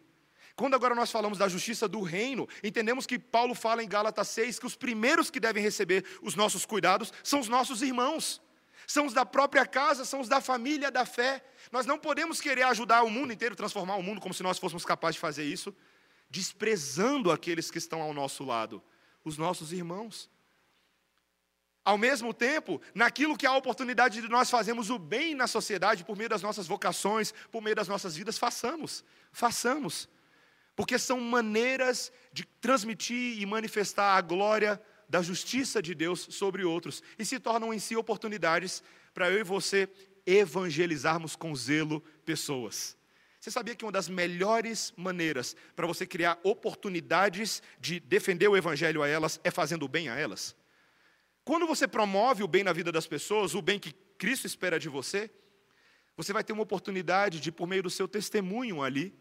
Quando 0.55 0.75
agora 0.75 0.95
nós 0.95 1.11
falamos 1.11 1.37
da 1.37 1.49
justiça 1.49 1.87
do 1.87 2.01
reino, 2.01 2.49
entendemos 2.65 3.07
que 3.07 3.19
Paulo 3.19 3.55
fala 3.55 3.85
em 3.85 3.89
Gálatas 3.89 4.29
6 4.29 4.59
que 4.59 4.67
os 4.67 4.75
primeiros 4.75 5.31
que 5.31 5.39
devem 5.39 5.63
receber 5.63 6.05
os 6.23 6.35
nossos 6.35 6.65
cuidados 6.65 7.13
são 7.23 7.41
os 7.41 7.49
nossos 7.49 7.83
irmãos, 7.83 8.41
são 8.87 9.05
os 9.05 9.13
da 9.13 9.27
própria 9.27 9.67
casa, 9.67 10.07
são 10.07 10.21
os 10.21 10.29
da 10.29 10.41
família 10.41 10.91
da 10.91 11.05
fé. 11.05 11.45
Nós 11.71 11.85
não 11.85 11.99
podemos 11.99 12.41
querer 12.41 12.63
ajudar 12.63 13.03
o 13.03 13.11
mundo 13.11 13.35
inteiro, 13.35 13.55
transformar 13.55 13.97
o 13.97 14.03
mundo 14.03 14.21
como 14.21 14.33
se 14.33 14.43
nós 14.43 14.59
fôssemos 14.59 14.85
capazes 14.85 15.17
de 15.17 15.21
fazer 15.21 15.45
isso, 15.45 15.75
desprezando 16.31 17.31
aqueles 17.31 17.71
que 17.71 17.79
estão 17.79 18.01
ao 18.01 18.15
nosso 18.15 18.43
lado, 18.43 18.83
os 19.25 19.37
nossos 19.37 19.73
irmãos. 19.73 20.31
Ao 21.87 21.97
mesmo 21.97 22.35
tempo, 22.35 22.83
naquilo 22.93 23.37
que 23.37 23.47
há 23.47 23.51
a 23.51 23.57
oportunidade 23.57 24.21
de 24.21 24.29
nós 24.29 24.51
fazermos 24.51 24.91
o 24.91 24.99
bem 24.99 25.37
na 25.37 25.47
sociedade, 25.47 26.03
por 26.03 26.17
meio 26.17 26.29
das 26.29 26.43
nossas 26.43 26.67
vocações, 26.67 27.33
por 27.53 27.63
meio 27.63 27.77
das 27.77 27.87
nossas 27.87 28.17
vidas, 28.17 28.37
façamos, 28.37 29.05
façamos. 29.31 30.09
Porque 30.75 30.99
são 30.99 31.21
maneiras 31.21 32.11
de 32.33 32.45
transmitir 32.61 33.41
e 33.41 33.47
manifestar 33.47 34.17
a 34.17 34.21
glória 34.21 34.83
da 35.09 35.23
justiça 35.23 35.81
de 35.81 35.95
Deus 35.95 36.27
sobre 36.29 36.65
outros, 36.65 37.05
e 37.17 37.25
se 37.25 37.39
tornam 37.39 37.73
em 37.73 37.79
si 37.79 37.95
oportunidades 37.95 38.83
para 39.15 39.31
eu 39.31 39.39
e 39.39 39.45
você 39.45 39.89
evangelizarmos 40.27 41.37
com 41.37 41.55
zelo 41.55 42.01
pessoas. 42.25 42.97
Você 43.41 43.53
sabia 43.53 43.77
que 43.77 43.85
uma 43.85 43.93
das 43.93 44.09
melhores 44.09 44.93
maneiras 44.97 45.55
para 45.77 45.87
você 45.87 46.05
criar 46.05 46.37
oportunidades 46.43 47.63
de 47.79 48.01
defender 48.01 48.49
o 48.49 48.57
evangelho 48.57 49.05
a 49.05 49.09
elas 49.09 49.39
é 49.45 49.53
fazendo 49.53 49.85
o 49.85 49.89
bem 49.89 50.09
a 50.09 50.17
elas? 50.17 50.57
Quando 51.47 51.65
você 51.65 51.87
promove 51.87 52.43
o 52.43 52.49
bem 52.49 52.65
na 52.65 52.73
vida 52.73 52.91
das 52.91 53.07
pessoas, 53.07 53.55
o 53.55 53.63
bem 53.63 53.79
que 53.79 53.93
Cristo 54.19 54.49
espera 54.49 54.81
de 54.81 54.89
você, 54.89 55.31
você 56.17 56.33
vai 56.33 56.43
ter 56.43 56.53
uma 56.53 56.65
oportunidade 56.65 57.39
de, 57.39 57.53
por 57.53 57.69
meio 57.69 57.85
do 57.85 57.89
seu 57.89 58.09
testemunho 58.09 58.83
ali, 58.83 59.17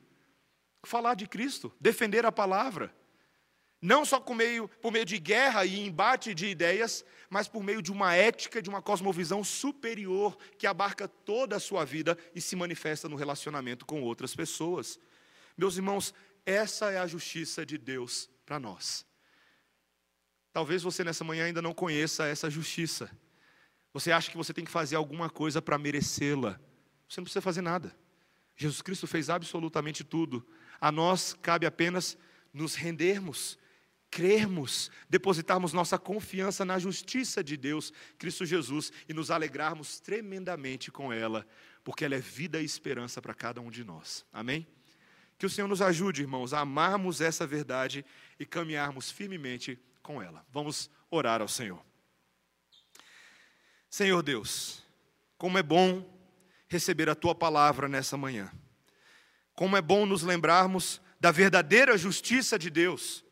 falar 0.84 1.14
de 1.14 1.28
Cristo, 1.28 1.72
defender 1.80 2.26
a 2.26 2.32
palavra. 2.32 2.92
Não 3.80 4.04
só 4.04 4.20
por 4.20 4.36
meio, 4.36 4.68
por 4.82 4.92
meio 4.92 5.06
de 5.06 5.20
guerra 5.20 5.66
e 5.66 5.86
embate 5.86 6.34
de 6.34 6.48
ideias, 6.48 7.06
mas 7.30 7.48
por 7.48 7.64
meio 7.64 7.80
de 7.80 7.92
uma 7.92 8.16
ética, 8.16 8.60
de 8.60 8.72
uma 8.72 8.82
cosmovisão 8.82 9.44
superior 9.44 10.36
que 10.58 10.66
abarca 10.66 11.08
toda 11.08 11.58
a 11.58 11.60
sua 11.60 11.86
vida 11.86 12.18
e 12.34 12.42
se 12.42 12.56
manifesta 12.56 13.08
no 13.08 13.16
relacionamento 13.16 13.86
com 13.86 14.02
outras 14.02 14.36
pessoas. 14.36 14.98
Meus 15.56 15.76
irmãos, 15.76 16.12
essa 16.44 16.90
é 16.90 16.98
a 16.98 17.06
justiça 17.06 17.64
de 17.64 17.78
Deus 17.78 18.28
para 18.48 18.60
nós. 18.60 19.06
Talvez 20.56 20.82
você 20.82 21.04
nessa 21.04 21.22
manhã 21.22 21.44
ainda 21.44 21.62
não 21.62 21.74
conheça 21.74 22.26
essa 22.28 22.50
justiça. 22.50 23.12
Você 23.92 24.10
acha 24.10 24.32
que 24.32 24.38
você 24.38 24.54
tem 24.54 24.64
que 24.64 24.72
fazer 24.72 24.96
alguma 24.96 25.30
coisa 25.30 25.62
para 25.62 25.78
merecê-la. 25.78 26.58
Você 27.10 27.20
não 27.20 27.26
precisa 27.26 27.42
fazer 27.42 27.60
nada. 27.60 27.94
Jesus 28.56 28.82
Cristo 28.82 29.06
fez 29.06 29.30
absolutamente 29.30 30.02
tudo. 30.02 30.48
A 30.80 30.94
nós 30.94 31.38
cabe 31.42 31.66
apenas 31.66 32.18
nos 32.54 32.74
rendermos, 32.74 33.60
crermos, 34.10 34.90
depositarmos 35.10 35.74
nossa 35.74 36.00
confiança 36.00 36.64
na 36.64 36.80
justiça 36.80 37.44
de 37.44 37.58
Deus, 37.58 37.92
Cristo 38.18 38.46
Jesus, 38.46 38.94
e 39.10 39.14
nos 39.14 39.32
alegrarmos 39.32 40.00
tremendamente 40.00 40.90
com 40.90 41.12
ela, 41.12 41.46
porque 41.84 42.06
ela 42.06 42.16
é 42.16 42.22
vida 42.22 42.62
e 42.62 42.64
esperança 42.64 43.22
para 43.22 43.34
cada 43.34 43.60
um 43.60 43.70
de 43.70 43.84
nós. 43.84 44.26
Amém? 44.32 44.66
Que 45.38 45.46
o 45.46 45.50
Senhor 45.50 45.68
nos 45.68 45.82
ajude, 45.82 46.22
irmãos, 46.22 46.54
a 46.54 46.62
amarmos 46.62 47.20
essa 47.20 47.46
verdade 47.46 48.06
e 48.40 48.46
caminharmos 48.46 49.12
firmemente 49.12 49.78
com 50.06 50.22
ela. 50.22 50.46
Vamos 50.52 50.90
orar 51.10 51.42
ao 51.42 51.48
Senhor. 51.48 51.84
Senhor 53.90 54.22
Deus, 54.22 54.84
como 55.36 55.58
é 55.58 55.64
bom 55.64 56.08
receber 56.68 57.10
a 57.10 57.16
tua 57.16 57.34
palavra 57.34 57.90
nessa 57.90 58.16
manhã. 58.16 58.52
Como 59.56 59.76
é 59.76 59.82
bom 59.82 60.06
nos 60.06 60.22
lembrarmos 60.22 61.02
da 61.20 61.32
verdadeira 61.32 61.98
justiça 61.98 62.60
de 62.60 62.70
Deus. 62.70 63.26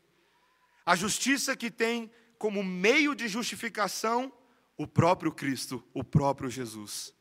A 0.84 0.96
justiça 0.96 1.56
que 1.56 1.70
tem 1.70 2.10
como 2.38 2.62
meio 2.64 3.14
de 3.14 3.28
justificação 3.28 4.32
o 4.76 4.86
próprio 4.86 5.30
Cristo, 5.30 5.86
o 5.94 6.02
próprio 6.02 6.50
Jesus. 6.50 7.14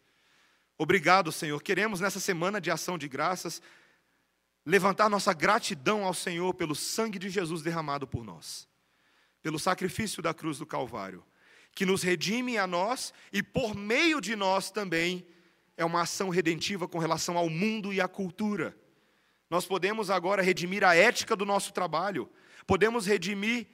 Obrigado, 0.78 1.32
Senhor. 1.32 1.62
Queremos 1.62 2.00
nessa 2.00 2.20
semana 2.20 2.60
de 2.60 2.72
ação 2.72 2.98
de 2.98 3.08
graças 3.08 3.62
levantar 4.66 5.10
nossa 5.10 5.32
gratidão 5.34 6.04
ao 6.04 6.14
Senhor 6.14 6.54
pelo 6.56 6.74
sangue 6.74 7.20
de 7.20 7.30
Jesus 7.30 7.62
derramado 7.62 8.08
por 8.08 8.24
nós, 8.24 8.68
pelo 9.44 9.60
sacrifício 9.60 10.24
da 10.24 10.34
cruz 10.34 10.58
do 10.58 10.66
Calvário, 10.66 11.24
que 11.76 11.86
nos 11.86 12.02
redime 12.02 12.58
a 12.58 12.66
nós 12.66 13.14
e 13.32 13.44
por 13.44 13.76
meio 13.76 14.22
de 14.22 14.36
nós 14.36 14.72
também 14.72 15.28
é 15.76 15.84
uma 15.84 16.02
ação 16.02 16.30
redentiva 16.30 16.88
com 16.88 16.98
relação 16.98 17.38
ao 17.38 17.50
mundo 17.50 17.92
e 17.94 18.00
à 18.00 18.08
cultura. 18.08 18.76
Nós 19.50 19.66
podemos 19.66 20.10
agora 20.10 20.42
redimir 20.42 20.84
a 20.84 20.96
ética 20.96 21.36
do 21.36 21.46
nosso 21.46 21.74
trabalho, 21.74 22.30
podemos 22.66 23.06
redimir 23.06 23.68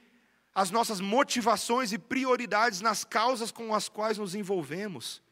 as 0.52 0.72
nossas 0.72 1.00
motivações 1.00 1.92
e 1.92 1.98
prioridades 1.98 2.80
nas 2.80 3.04
causas 3.04 3.52
com 3.52 3.72
as 3.72 3.88
quais 3.88 4.18
nos 4.18 4.34
envolvemos. 4.34 5.22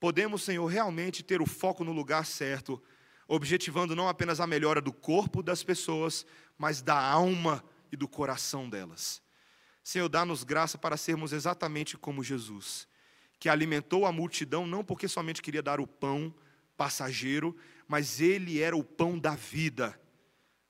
Podemos, 0.00 0.42
Senhor, 0.42 0.66
realmente 0.66 1.22
ter 1.22 1.42
o 1.42 1.46
foco 1.46 1.84
no 1.84 1.92
lugar 1.92 2.24
certo, 2.24 2.82
objetivando 3.28 3.94
não 3.94 4.08
apenas 4.08 4.40
a 4.40 4.46
melhora 4.46 4.80
do 4.80 4.92
corpo 4.92 5.42
das 5.42 5.62
pessoas, 5.62 6.24
mas 6.56 6.80
da 6.80 6.98
alma 6.98 7.62
e 7.92 7.96
do 7.96 8.08
coração 8.08 8.68
delas. 8.68 9.20
Senhor, 9.82 10.08
dá-nos 10.08 10.44
graça 10.44 10.76
para 10.76 10.96
sermos 10.96 11.32
exatamente 11.32 11.96
como 11.96 12.22
Jesus, 12.22 12.86
que 13.38 13.48
alimentou 13.48 14.06
a 14.06 14.12
multidão 14.12 14.66
não 14.66 14.84
porque 14.84 15.08
somente 15.08 15.42
queria 15.42 15.62
dar 15.62 15.80
o 15.80 15.86
pão 15.86 16.34
passageiro, 16.76 17.56
mas 17.88 18.20
ele 18.20 18.60
era 18.60 18.76
o 18.76 18.84
pão 18.84 19.18
da 19.18 19.34
vida, 19.34 20.00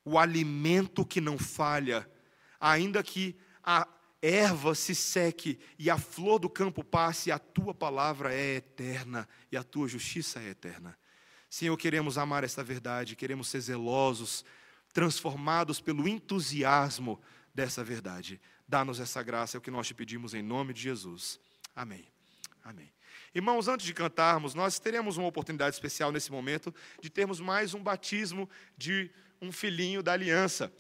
o 0.05 0.19
alimento 0.19 1.05
que 1.05 1.21
não 1.21 1.39
falha, 1.39 2.09
ainda 2.59 3.03
que 3.03 3.37
a 3.63 3.87
erva 4.23 4.75
se 4.75 4.95
seque 4.95 5.59
e 5.79 5.89
a 5.89 5.99
flor 5.99 6.39
do 6.39 6.49
campo 6.49 6.85
passe, 6.85 7.31
a 7.33 7.39
tua 7.39 7.75
palavra 7.75 8.35
é 8.35 8.57
eterna 8.57 9.29
e 9.51 9.57
a 9.57 9.63
tua 9.63 9.89
justiça 9.89 10.41
é 10.41 10.51
eterna. 10.51 10.97
Senhor, 11.49 11.77
queremos 11.77 12.17
amar 12.17 12.45
esta 12.45 12.63
verdade, 12.63 13.17
queremos 13.17 13.49
ser 13.49 13.61
zelosos, 13.61 14.45
transformados 14.93 15.81
pelo 15.81 16.07
entusiasmo 16.07 17.21
dessa 17.55 17.83
verdade. 17.83 18.41
Dá-nos 18.71 19.01
essa 19.01 19.21
graça, 19.21 19.57
é 19.57 19.59
o 19.59 19.61
que 19.61 19.69
nós 19.69 19.89
te 19.89 19.93
pedimos 19.93 20.33
em 20.33 20.43
nome 20.43 20.73
de 20.73 20.81
Jesus. 20.81 21.41
Amém. 21.75 22.07
Amém. 22.63 22.89
Irmãos, 23.35 23.67
antes 23.67 23.85
de 23.85 23.93
cantarmos, 23.93 24.55
nós 24.55 24.79
teremos 24.79 25.17
uma 25.17 25.27
oportunidade 25.27 25.75
especial 25.75 26.13
nesse 26.13 26.31
momento 26.31 26.73
de 27.03 27.11
termos 27.11 27.41
mais 27.41 27.75
um 27.75 27.83
batismo 27.83 28.49
de 28.79 29.11
um 29.43 29.51
filhinho 29.51 30.05
da 30.05 30.13
aliança. 30.13 30.73